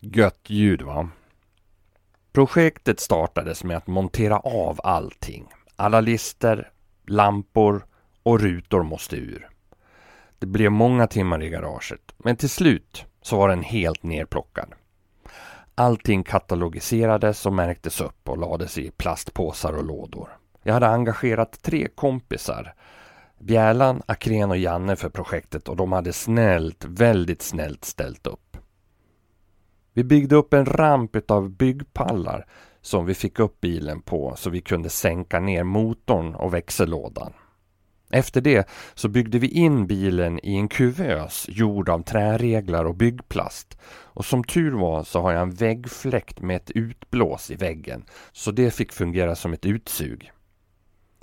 Gött 0.00 0.50
ljud 0.50 0.82
va? 0.82 1.08
Projektet 2.32 3.00
startades 3.00 3.64
med 3.64 3.76
att 3.76 3.86
montera 3.86 4.38
av 4.38 4.80
allting. 4.84 5.46
Alla 5.76 6.00
lister, 6.00 6.70
lampor 7.06 7.86
och 8.22 8.40
rutor 8.40 8.82
måste 8.82 9.16
ur. 9.16 9.48
Det 10.38 10.46
blev 10.46 10.72
många 10.72 11.06
timmar 11.06 11.42
i 11.42 11.48
garaget, 11.48 12.14
men 12.18 12.36
till 12.36 12.50
slut 12.50 13.06
så 13.22 13.36
var 13.36 13.48
den 13.48 13.62
helt 13.62 14.02
nerplockad. 14.02 14.74
Allting 15.74 16.22
katalogiserades 16.22 17.46
och 17.46 17.52
märktes 17.52 18.00
upp 18.00 18.28
och 18.28 18.38
lades 18.38 18.78
i 18.78 18.90
plastpåsar 18.90 19.72
och 19.72 19.84
lådor. 19.84 20.28
Jag 20.62 20.74
hade 20.74 20.88
engagerat 20.88 21.62
tre 21.62 21.88
kompisar. 21.94 22.74
Bjärlan, 23.38 24.02
Akren 24.06 24.50
och 24.50 24.56
Janne 24.56 24.96
för 24.96 25.08
projektet 25.08 25.68
och 25.68 25.76
de 25.76 25.92
hade 25.92 26.12
snällt, 26.12 26.84
väldigt 26.84 27.42
snällt 27.42 27.84
ställt 27.84 28.26
upp. 28.26 28.56
Vi 29.92 30.04
byggde 30.04 30.36
upp 30.36 30.54
en 30.54 30.66
ramp 30.66 31.30
av 31.30 31.50
byggpallar 31.50 32.46
som 32.84 33.06
vi 33.06 33.14
fick 33.14 33.38
upp 33.38 33.60
bilen 33.60 34.02
på 34.02 34.34
så 34.36 34.50
vi 34.50 34.60
kunde 34.60 34.88
sänka 34.88 35.40
ner 35.40 35.64
motorn 35.64 36.34
och 36.34 36.54
växellådan. 36.54 37.32
Efter 38.10 38.40
det 38.40 38.68
så 38.94 39.08
byggde 39.08 39.38
vi 39.38 39.48
in 39.48 39.86
bilen 39.86 40.40
i 40.42 40.56
en 40.56 40.68
kuvös 40.68 41.46
gjord 41.48 41.88
av 41.88 42.02
träreglar 42.02 42.84
och 42.84 42.94
byggplast. 42.94 43.78
Och 43.86 44.24
som 44.24 44.44
tur 44.44 44.72
var 44.72 45.04
så 45.04 45.20
har 45.20 45.32
jag 45.32 45.42
en 45.42 45.54
väggfläkt 45.54 46.40
med 46.40 46.56
ett 46.56 46.70
utblås 46.70 47.50
i 47.50 47.54
väggen 47.54 48.04
så 48.32 48.50
det 48.50 48.70
fick 48.70 48.92
fungera 48.92 49.34
som 49.34 49.52
ett 49.52 49.66
utsug. 49.66 50.32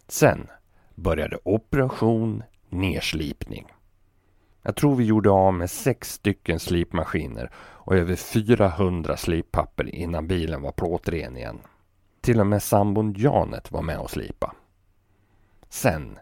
Sen 0.08 0.48
började 0.96 1.38
operation 1.44 2.44
nerslipning. 2.70 3.66
Jag 4.64 4.76
tror 4.76 4.96
vi 4.96 5.04
gjorde 5.04 5.30
av 5.30 5.54
med 5.54 5.70
sex 5.70 6.14
stycken 6.14 6.60
slipmaskiner 6.60 7.52
och 7.56 7.96
över 7.96 8.16
400 8.16 9.18
slippapper 9.18 9.96
innan 9.96 10.28
bilen 10.28 10.62
var 10.62 10.72
plåtren 10.72 11.38
igen. 11.38 11.60
Till 12.22 12.40
och 12.40 12.48
med 12.48 12.64
sambon 12.64 13.14
Janet 13.18 13.72
var 13.72 13.82
med 13.82 13.98
och 13.98 14.12
slipa. 14.12 14.56
Sen 15.70 16.20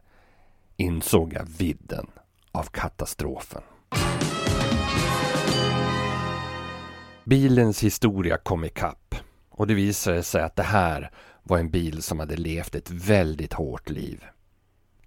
insåg 0.78 1.34
jag 1.34 1.45
vidden 1.58 2.08
av 2.52 2.63
katastrofen. 2.63 3.62
Bilens 7.23 7.84
historia 7.84 8.38
kom 8.38 8.63
ikapp 8.63 9.15
och 9.49 9.67
det 9.67 9.73
visade 9.73 10.23
sig 10.23 10.41
att 10.41 10.56
det 10.56 10.63
här 10.63 11.12
var 11.43 11.58
en 11.58 11.69
bil 11.69 12.02
som 12.02 12.19
hade 12.19 12.36
levt 12.36 12.75
ett 12.75 12.91
väldigt 12.91 13.54
hårt 13.54 13.89
liv. 13.89 14.23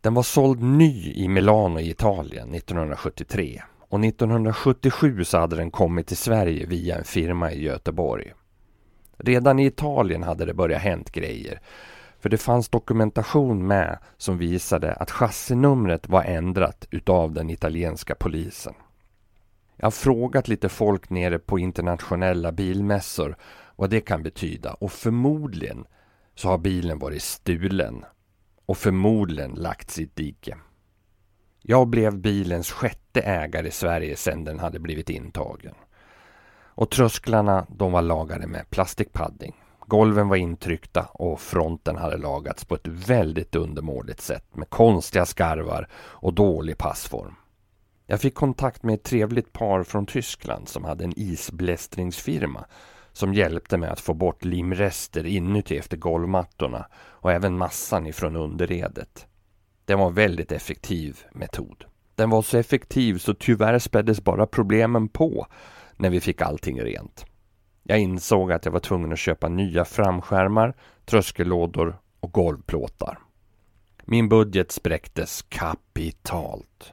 Den 0.03 0.15
var 0.15 0.23
såld 0.23 0.63
ny 0.63 1.13
i 1.13 1.29
Milano 1.29 1.81
i 1.81 1.91
Italien 1.91 2.55
1973 2.55 3.63
och 3.89 4.05
1977 4.05 5.25
så 5.25 5.39
hade 5.39 5.57
den 5.57 5.71
kommit 5.71 6.07
till 6.07 6.17
Sverige 6.17 6.67
via 6.67 6.99
en 6.99 7.05
firma 7.05 7.53
i 7.53 7.63
Göteborg. 7.63 8.33
Redan 9.17 9.59
i 9.59 9.67
Italien 9.67 10.23
hade 10.23 10.45
det 10.45 10.55
börjat 10.55 10.83
hänt 10.83 11.11
grejer. 11.11 11.61
För 12.21 12.29
det 12.29 12.39
fanns 12.39 12.69
dokumentation 12.69 13.67
med 13.67 13.99
som 14.17 14.39
visade 14.39 14.93
att 14.93 15.11
chassinumret 15.11 16.09
var 16.09 16.23
ändrat 16.23 16.87
utav 16.91 17.33
den 17.33 17.51
italienska 17.51 18.15
polisen. 18.15 18.75
Jag 19.77 19.87
har 19.87 19.91
frågat 19.91 20.49
lite 20.49 20.69
folk 20.69 21.11
nere 21.11 21.39
på 21.39 21.59
internationella 21.59 22.53
bilmässor 22.53 23.37
vad 23.77 23.91
det 23.91 24.01
kan 24.01 24.23
betyda 24.23 24.75
och 24.75 24.93
förmodligen 24.93 25.85
så 26.35 26.49
har 26.49 26.59
bilen 26.59 26.99
varit 26.99 27.23
stulen 27.23 28.05
och 28.67 28.79
förmodligen 28.79 29.51
lagt 29.51 29.91
sitt 29.91 30.17
dike. 30.17 30.57
Jag 31.63 31.89
blev 31.89 32.19
bilens 32.19 32.71
sjätte 32.71 33.21
ägare 33.21 33.69
i 33.69 33.71
Sverige 33.71 34.17
sedan 34.17 34.45
den 34.45 34.59
hade 34.59 34.79
blivit 34.79 35.11
intagen. 35.11 35.75
Och 36.75 36.91
trösklarna 36.91 37.67
de 37.69 37.93
var 37.93 38.03
lagade 38.03 38.47
med 38.47 38.71
plastikpadding. 38.71 39.55
Golven 39.87 40.29
var 40.29 40.37
intryckta 40.37 41.03
och 41.05 41.41
fronten 41.41 41.97
hade 41.97 42.17
lagats 42.17 42.65
på 42.65 42.75
ett 42.75 42.87
väldigt 42.87 43.55
undermåligt 43.55 44.21
sätt 44.21 44.57
med 44.57 44.71
konstiga 44.71 45.27
skarvar 45.27 45.89
och 45.95 46.35
dålig 46.35 46.79
passform. 46.79 47.35
Jag 48.07 48.21
fick 48.21 48.35
kontakt 48.35 48.83
med 48.83 48.95
ett 48.95 49.03
trevligt 49.03 49.53
par 49.53 49.83
från 49.83 50.07
Tyskland 50.07 50.69
som 50.69 50.85
hade 50.85 51.05
en 51.05 51.19
isblästringsfirma 51.19 52.65
som 53.13 53.35
hjälpte 53.35 53.77
mig 53.77 53.89
att 53.89 54.01
få 54.01 54.15
bort 54.15 54.45
limrester 54.45 55.27
inuti 55.27 55.79
efter 55.79 55.97
golvmattorna 55.97 56.87
och 56.95 57.33
även 57.33 57.59
massan 57.59 58.07
ifrån 58.07 58.37
underredet. 58.37 59.27
Det 59.85 59.95
var 59.95 60.07
en 60.07 60.15
väldigt 60.15 60.53
effektiv 60.53 61.21
metod. 61.33 61.85
Den 62.15 62.31
var 62.31 62.43
så 62.43 62.59
effektiv 62.59 63.19
så 63.19 63.35
tyvärr 63.35 63.79
späddes 63.79 64.25
bara 64.25 64.47
problemen 64.47 65.09
på 65.09 65.47
när 65.97 66.11
vi 66.11 66.21
fick 66.21 66.41
allting 66.41 66.81
rent. 66.83 67.27
Jag 67.83 67.99
insåg 67.99 68.53
att 68.53 68.65
jag 68.65 68.73
var 68.73 68.81
tvungen 68.81 69.13
att 69.13 69.19
köpa 69.19 69.49
nya 69.49 69.85
framskärmar, 69.85 70.75
tröskellådor 71.05 71.97
och 72.21 72.33
golvplåtar. 72.33 73.19
Min 74.05 74.29
budget 74.29 74.73
spräcktes 74.73 75.43
kapitalt. 75.49 76.93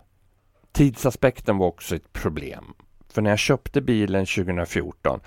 Tidsaspekten 0.71 1.57
var 1.57 1.67
också 1.67 1.95
ett 1.95 2.13
problem. 2.13 2.73
För 3.09 3.21
när 3.21 3.29
jag 3.29 3.39
köpte 3.39 3.81
bilen 3.81 4.25
2014 4.25 5.19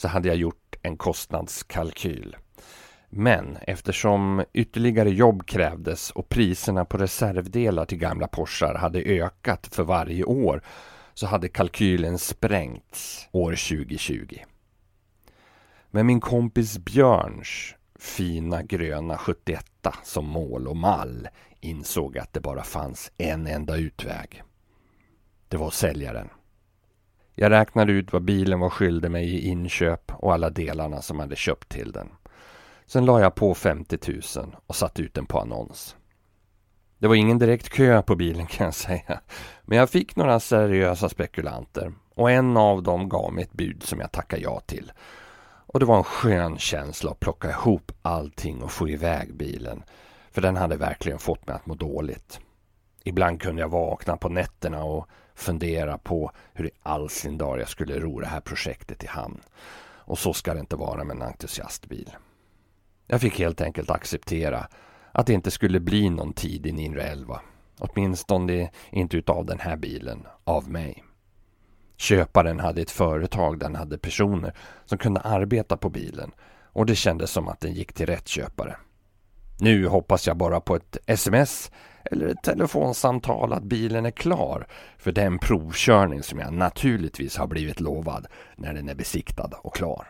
så 0.00 0.08
hade 0.08 0.28
jag 0.28 0.36
gjort 0.36 0.76
en 0.82 0.96
kostnadskalkyl. 0.96 2.36
Men 3.08 3.56
eftersom 3.56 4.44
ytterligare 4.52 5.10
jobb 5.10 5.46
krävdes 5.46 6.10
och 6.10 6.28
priserna 6.28 6.84
på 6.84 6.98
reservdelar 6.98 7.84
till 7.84 7.98
gamla 7.98 8.28
Porschar 8.28 8.74
hade 8.74 9.02
ökat 9.02 9.66
för 9.66 9.82
varje 9.82 10.24
år 10.24 10.62
så 11.14 11.26
hade 11.26 11.48
kalkylen 11.48 12.18
sprängts 12.18 13.28
år 13.32 13.50
2020. 13.50 14.38
Med 15.90 16.06
min 16.06 16.20
kompis 16.20 16.78
Björns 16.78 17.74
fina 17.98 18.62
gröna 18.62 19.18
71 19.18 19.64
som 20.04 20.26
mål 20.26 20.68
och 20.68 20.76
mall 20.76 21.28
insåg 21.60 22.18
att 22.18 22.32
det 22.32 22.40
bara 22.40 22.62
fanns 22.62 23.12
en 23.18 23.46
enda 23.46 23.76
utväg. 23.76 24.42
Det 25.48 25.56
var 25.56 25.70
säljaren. 25.70 26.28
Jag 27.42 27.50
räknade 27.50 27.92
ut 27.92 28.12
vad 28.12 28.22
bilen 28.22 28.60
var 28.60 28.70
skyldig 28.70 29.10
mig 29.10 29.34
i 29.34 29.48
inköp 29.48 30.12
och 30.14 30.32
alla 30.32 30.50
delarna 30.50 31.02
som 31.02 31.20
hade 31.20 31.36
köpt 31.36 31.68
till 31.68 31.92
den. 31.92 32.08
Sen 32.86 33.04
la 33.04 33.20
jag 33.20 33.34
på 33.34 33.54
50 33.54 33.98
000 34.36 34.56
och 34.66 34.76
satte 34.76 35.02
ut 35.02 35.14
den 35.14 35.26
på 35.26 35.40
annons. 35.40 35.96
Det 36.98 37.08
var 37.08 37.14
ingen 37.14 37.38
direkt 37.38 37.68
kö 37.68 38.02
på 38.02 38.16
bilen 38.16 38.46
kan 38.50 38.64
jag 38.64 38.74
säga. 38.74 39.20
Men 39.62 39.78
jag 39.78 39.90
fick 39.90 40.16
några 40.16 40.40
seriösa 40.40 41.08
spekulanter 41.08 41.92
och 42.14 42.30
en 42.30 42.56
av 42.56 42.82
dem 42.82 43.08
gav 43.08 43.32
mig 43.32 43.44
ett 43.44 43.52
bud 43.52 43.82
som 43.82 44.00
jag 44.00 44.12
tackade 44.12 44.42
ja 44.42 44.60
till. 44.60 44.92
Och 45.66 45.80
det 45.80 45.86
var 45.86 45.98
en 45.98 46.04
skön 46.04 46.58
känsla 46.58 47.10
att 47.10 47.20
plocka 47.20 47.50
ihop 47.50 47.92
allting 48.02 48.62
och 48.62 48.70
få 48.70 48.88
iväg 48.88 49.34
bilen. 49.34 49.82
För 50.30 50.42
den 50.42 50.56
hade 50.56 50.76
verkligen 50.76 51.18
fått 51.18 51.46
mig 51.46 51.56
att 51.56 51.66
må 51.66 51.74
dåligt. 51.74 52.40
Ibland 53.04 53.40
kunde 53.40 53.62
jag 53.62 53.68
vakna 53.68 54.16
på 54.16 54.28
nätterna 54.28 54.84
och 54.84 55.06
fundera 55.40 55.98
på 55.98 56.30
hur 56.52 56.66
i 56.66 56.70
all 56.82 57.10
sin 57.10 57.38
dar 57.38 57.58
jag 57.58 57.68
skulle 57.68 58.00
ro 58.00 58.20
det 58.20 58.26
här 58.26 58.40
projektet 58.40 59.04
i 59.04 59.06
hamn. 59.06 59.40
Och 59.82 60.18
så 60.18 60.32
ska 60.32 60.54
det 60.54 60.60
inte 60.60 60.76
vara 60.76 61.04
med 61.04 61.16
en 61.16 61.22
entusiastbil. 61.22 62.10
Jag 63.06 63.20
fick 63.20 63.38
helt 63.38 63.60
enkelt 63.60 63.90
acceptera 63.90 64.68
att 65.12 65.26
det 65.26 65.32
inte 65.32 65.50
skulle 65.50 65.80
bli 65.80 66.10
någon 66.10 66.32
tid 66.32 66.66
i 66.66 66.72
Ninra 66.72 67.02
11. 67.02 67.40
Åtminstone 67.78 68.70
inte 68.90 69.16
utav 69.16 69.46
den 69.46 69.60
här 69.60 69.76
bilen, 69.76 70.26
av 70.44 70.70
mig. 70.70 71.04
Köparen 71.96 72.60
hade 72.60 72.82
ett 72.82 72.90
företag 72.90 73.58
där 73.58 73.66
han 73.66 73.74
hade 73.74 73.98
personer 73.98 74.54
som 74.84 74.98
kunde 74.98 75.20
arbeta 75.20 75.76
på 75.76 75.90
bilen 75.90 76.32
och 76.72 76.86
det 76.86 76.94
kändes 76.94 77.30
som 77.30 77.48
att 77.48 77.60
den 77.60 77.72
gick 77.72 77.92
till 77.92 78.06
rätt 78.06 78.28
köpare. 78.28 78.76
Nu 79.60 79.86
hoppas 79.86 80.26
jag 80.26 80.36
bara 80.36 80.60
på 80.60 80.76
ett 80.76 80.96
sms 81.06 81.70
eller 82.04 82.26
ett 82.26 82.42
telefonsamtal 82.42 83.52
att 83.52 83.62
bilen 83.62 84.06
är 84.06 84.10
klar 84.10 84.66
för 84.98 85.12
den 85.12 85.38
provkörning 85.38 86.22
som 86.22 86.38
jag 86.38 86.52
naturligtvis 86.52 87.36
har 87.36 87.46
blivit 87.46 87.80
lovad 87.80 88.26
när 88.56 88.74
den 88.74 88.88
är 88.88 88.94
besiktad 88.94 89.50
och 89.62 89.74
klar. 89.74 90.06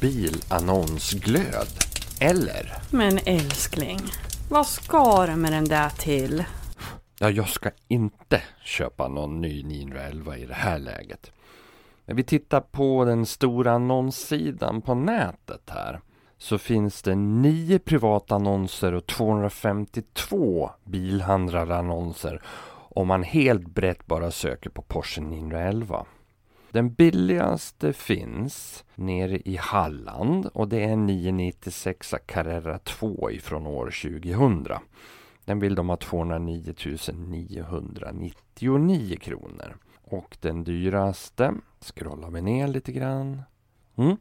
Bilannonsglöd, 0.00 1.68
eller? 2.20 2.72
Men 2.90 3.18
älskling, 3.26 4.00
vad 4.50 4.66
ska 4.66 5.26
du 5.26 5.36
med 5.36 5.52
den 5.52 5.64
där 5.64 5.88
till? 5.88 6.44
Ja, 7.18 7.30
jag 7.30 7.48
ska 7.48 7.70
inte 7.88 8.42
köpa 8.64 9.08
någon 9.08 9.40
ny 9.40 9.62
911 9.62 10.36
i 10.36 10.46
det 10.46 10.54
här 10.54 10.78
läget. 10.78 11.32
När 12.04 12.14
vi 12.14 12.24
tittar 12.24 12.60
på 12.60 13.04
den 13.04 13.26
stora 13.26 13.72
annonssidan 13.72 14.82
på 14.82 14.94
nätet 14.94 15.70
här 15.70 16.00
så 16.38 16.58
finns 16.58 17.02
det 17.02 17.14
9 17.14 17.78
privata 17.78 18.34
annonser 18.34 18.94
och 18.94 19.06
252 19.06 20.70
bilhandlarannonser 20.84 22.42
om 22.98 23.08
man 23.08 23.22
helt 23.22 23.66
brett 23.66 24.06
bara 24.06 24.30
söker 24.30 24.70
på 24.70 24.82
Porsche 24.82 25.20
911. 25.20 26.06
Den 26.70 26.92
billigaste 26.92 27.92
finns 27.92 28.84
nere 28.94 29.38
i 29.38 29.56
Halland 29.56 30.46
och 30.46 30.68
det 30.68 30.84
är 30.84 30.88
en 30.88 31.06
996 31.06 32.14
Carrera 32.26 32.78
2 32.78 33.30
ifrån 33.30 33.66
år 33.66 33.84
2000. 33.84 34.66
Den 35.44 35.60
vill 35.60 35.74
de 35.74 35.88
ha 35.88 35.96
209 35.96 36.74
999 37.12 39.16
kronor. 39.20 39.76
Och 40.04 40.36
den 40.40 40.64
dyraste, 40.64 41.54
scrollar 41.80 42.30
vi 42.30 42.42
ner 42.42 42.68
lite 42.68 42.92
grann. 42.92 43.42
Mm. 43.98 44.16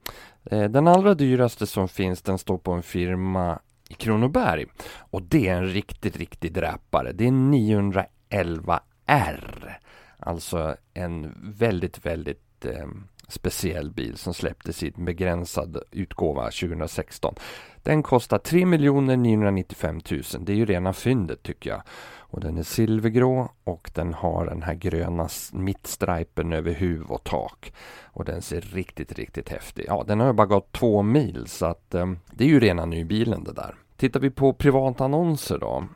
Eh, 0.51 0.69
den 0.69 0.87
allra 0.87 1.13
dyraste 1.13 1.67
som 1.67 1.87
finns 1.87 2.21
den 2.21 2.37
står 2.37 2.57
på 2.57 2.71
en 2.71 2.83
firma 2.83 3.59
i 3.89 3.93
Kronoberg. 3.93 4.65
Och 4.97 5.21
det 5.21 5.47
är 5.47 5.57
en 5.57 5.67
riktigt, 5.67 6.17
riktigt 6.17 6.53
dräpare. 6.53 7.11
Det 7.11 7.27
är 7.27 7.31
911R. 7.31 9.73
Alltså 10.19 10.75
en 10.93 11.33
väldigt, 11.57 12.05
väldigt 12.05 12.65
eh, 12.65 12.87
speciell 13.27 13.91
bil 13.91 14.17
som 14.17 14.33
släpptes 14.33 14.83
i 14.83 14.93
en 14.97 15.05
begränsad 15.05 15.77
utgåva 15.91 16.43
2016. 16.43 17.35
Den 17.83 18.03
kostar 18.03 18.37
3 18.37 18.65
995 18.65 20.01
000. 20.11 20.21
Det 20.39 20.51
är 20.51 20.55
ju 20.55 20.65
rena 20.65 20.93
fyndet 20.93 21.43
tycker 21.43 21.69
jag. 21.69 21.81
Och 22.29 22.39
den 22.39 22.57
är 22.57 22.63
silvergrå 22.63 23.51
och 23.63 23.91
den 23.93 24.13
har 24.13 24.45
den 24.45 24.63
här 24.63 24.73
gröna 24.73 25.29
mittstripen 25.53 26.53
över 26.53 26.73
huv 26.73 27.11
och 27.11 27.23
tak. 27.23 27.73
Och 28.03 28.25
den 28.25 28.41
ser 28.41 28.61
riktigt, 28.61 29.11
riktigt 29.11 29.49
häftig. 29.49 29.85
Ja, 29.87 30.03
den 30.07 30.19
har 30.19 30.33
bara 30.33 30.47
gått 30.47 30.71
två 30.71 31.01
mil 31.01 31.47
så 31.47 31.65
att 31.65 31.93
eh, 31.93 32.11
det 32.31 32.43
är 32.43 32.47
ju 32.47 32.59
rena 32.59 32.85
nybilen 32.85 33.43
det 33.43 33.53
där. 33.53 33.75
Tittar 33.97 34.19
vi 34.19 34.29
på 34.29 34.53
privata 34.53 35.07
då. 35.07 35.87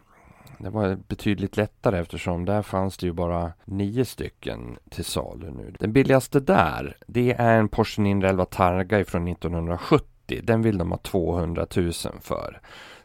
Det 0.64 0.70
var 0.70 0.98
betydligt 1.08 1.58
lättare 1.58 2.00
eftersom 2.00 2.46
där 2.46 2.62
fanns 2.62 2.98
det 2.98 3.06
ju 3.06 3.14
bara 3.14 3.54
nio 3.66 4.06
stycken 4.06 4.78
till 4.90 5.06
salu 5.06 5.52
nu. 5.52 5.74
Den 5.80 5.94
billigaste 5.94 6.40
där, 6.40 6.98
det 7.08 7.34
är 7.34 7.60
en 7.60 7.70
Porsche 7.70 8.02
911 8.02 8.46
Targa 8.46 9.06
från 9.06 9.28
1970. 9.28 10.42
Den 10.44 10.62
vill 10.62 10.78
de 10.78 10.92
ha 10.92 10.98
200 10.98 11.68
000 11.76 11.94
för 12.22 12.62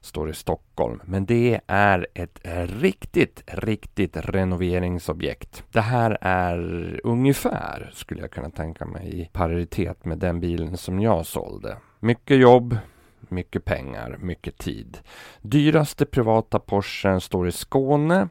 står 0.06 0.30
i 0.30 0.34
Stockholm. 0.34 1.00
Men 1.04 1.26
det 1.26 1.60
är 1.66 2.06
ett 2.14 2.40
riktigt, 2.80 3.42
riktigt 3.46 4.16
renoveringsobjekt. 4.16 5.64
Det 5.72 5.80
här 5.80 6.18
är 6.20 7.00
ungefär, 7.04 7.90
skulle 7.94 8.20
jag 8.20 8.30
kunna 8.30 8.50
tänka 8.50 8.86
mig, 8.86 9.20
i 9.20 9.28
paritet 9.32 10.04
med 10.04 10.18
den 10.18 10.40
bilen 10.40 10.76
som 10.76 11.00
jag 11.00 11.26
sålde. 11.26 11.76
Mycket 12.00 12.38
jobb, 12.38 12.76
mycket 13.20 13.64
pengar, 13.64 14.18
mycket 14.20 14.58
tid. 14.58 14.98
Dyraste 15.40 16.06
privata 16.06 16.58
Porschen 16.58 17.20
står 17.20 17.48
i 17.48 17.52
Skåne. 17.52 18.28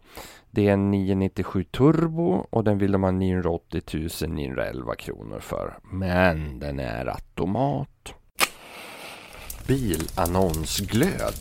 Det 0.51 0.67
är 0.67 0.73
en 0.73 0.91
997 0.91 1.63
Turbo 1.63 2.47
och 2.49 2.63
den 2.63 2.77
vill 2.77 2.91
de 2.91 3.03
ha 3.03 3.11
980 3.11 4.27
911 4.27 4.95
kronor 4.95 5.39
för. 5.39 5.77
Men 5.83 6.59
den 6.59 6.79
är 6.79 7.05
automat. 7.05 8.13
Bilannonsglöd. 9.67 11.35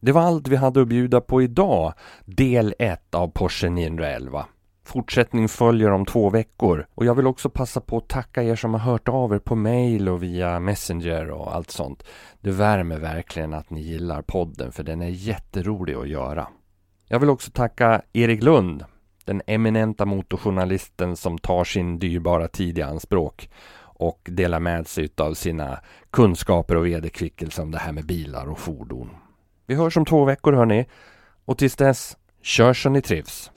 Det 0.00 0.12
var 0.12 0.22
allt 0.22 0.48
vi 0.48 0.56
hade 0.56 0.82
att 0.82 0.88
bjuda 0.88 1.20
på 1.20 1.42
idag. 1.42 1.92
Del 2.24 2.74
1 2.78 3.14
av 3.14 3.28
Porsche 3.28 3.68
911. 3.68 4.46
Fortsättning 4.88 5.48
följer 5.48 5.90
om 5.90 6.06
två 6.06 6.30
veckor 6.30 6.86
och 6.94 7.04
jag 7.04 7.14
vill 7.14 7.26
också 7.26 7.50
passa 7.50 7.80
på 7.80 7.96
att 7.96 8.08
tacka 8.08 8.42
er 8.42 8.56
som 8.56 8.74
har 8.74 8.80
hört 8.80 9.08
av 9.08 9.34
er 9.34 9.38
på 9.38 9.56
mail 9.56 10.08
och 10.08 10.22
via 10.22 10.60
Messenger 10.60 11.30
och 11.30 11.54
allt 11.54 11.70
sånt. 11.70 12.04
Det 12.40 12.50
värmer 12.50 12.98
verkligen 12.98 13.54
att 13.54 13.70
ni 13.70 13.80
gillar 13.80 14.22
podden 14.22 14.72
för 14.72 14.82
den 14.82 15.02
är 15.02 15.08
jätterolig 15.08 15.94
att 15.94 16.08
göra. 16.08 16.48
Jag 17.08 17.18
vill 17.20 17.30
också 17.30 17.50
tacka 17.50 18.02
Erik 18.12 18.42
Lund, 18.42 18.84
den 19.24 19.42
eminenta 19.46 20.06
motorjournalisten 20.06 21.16
som 21.16 21.38
tar 21.38 21.64
sin 21.64 21.98
dyrbara 21.98 22.48
tid 22.48 22.78
i 22.78 22.82
anspråk 22.82 23.50
och 23.80 24.20
delar 24.30 24.60
med 24.60 24.86
sig 24.86 25.08
av 25.16 25.34
sina 25.34 25.80
kunskaper 26.10 26.76
och 26.76 26.86
vederkvickelse 26.86 27.62
om 27.62 27.70
det 27.70 27.78
här 27.78 27.92
med 27.92 28.06
bilar 28.06 28.50
och 28.50 28.58
fordon. 28.58 29.10
Vi 29.66 29.74
hörs 29.74 29.96
om 29.96 30.04
två 30.04 30.24
veckor 30.24 30.52
hörni. 30.52 30.86
Och 31.44 31.58
tills 31.58 31.76
dess, 31.76 32.16
kör 32.42 32.72
så 32.72 32.88
ni 32.88 33.02
trivs. 33.02 33.50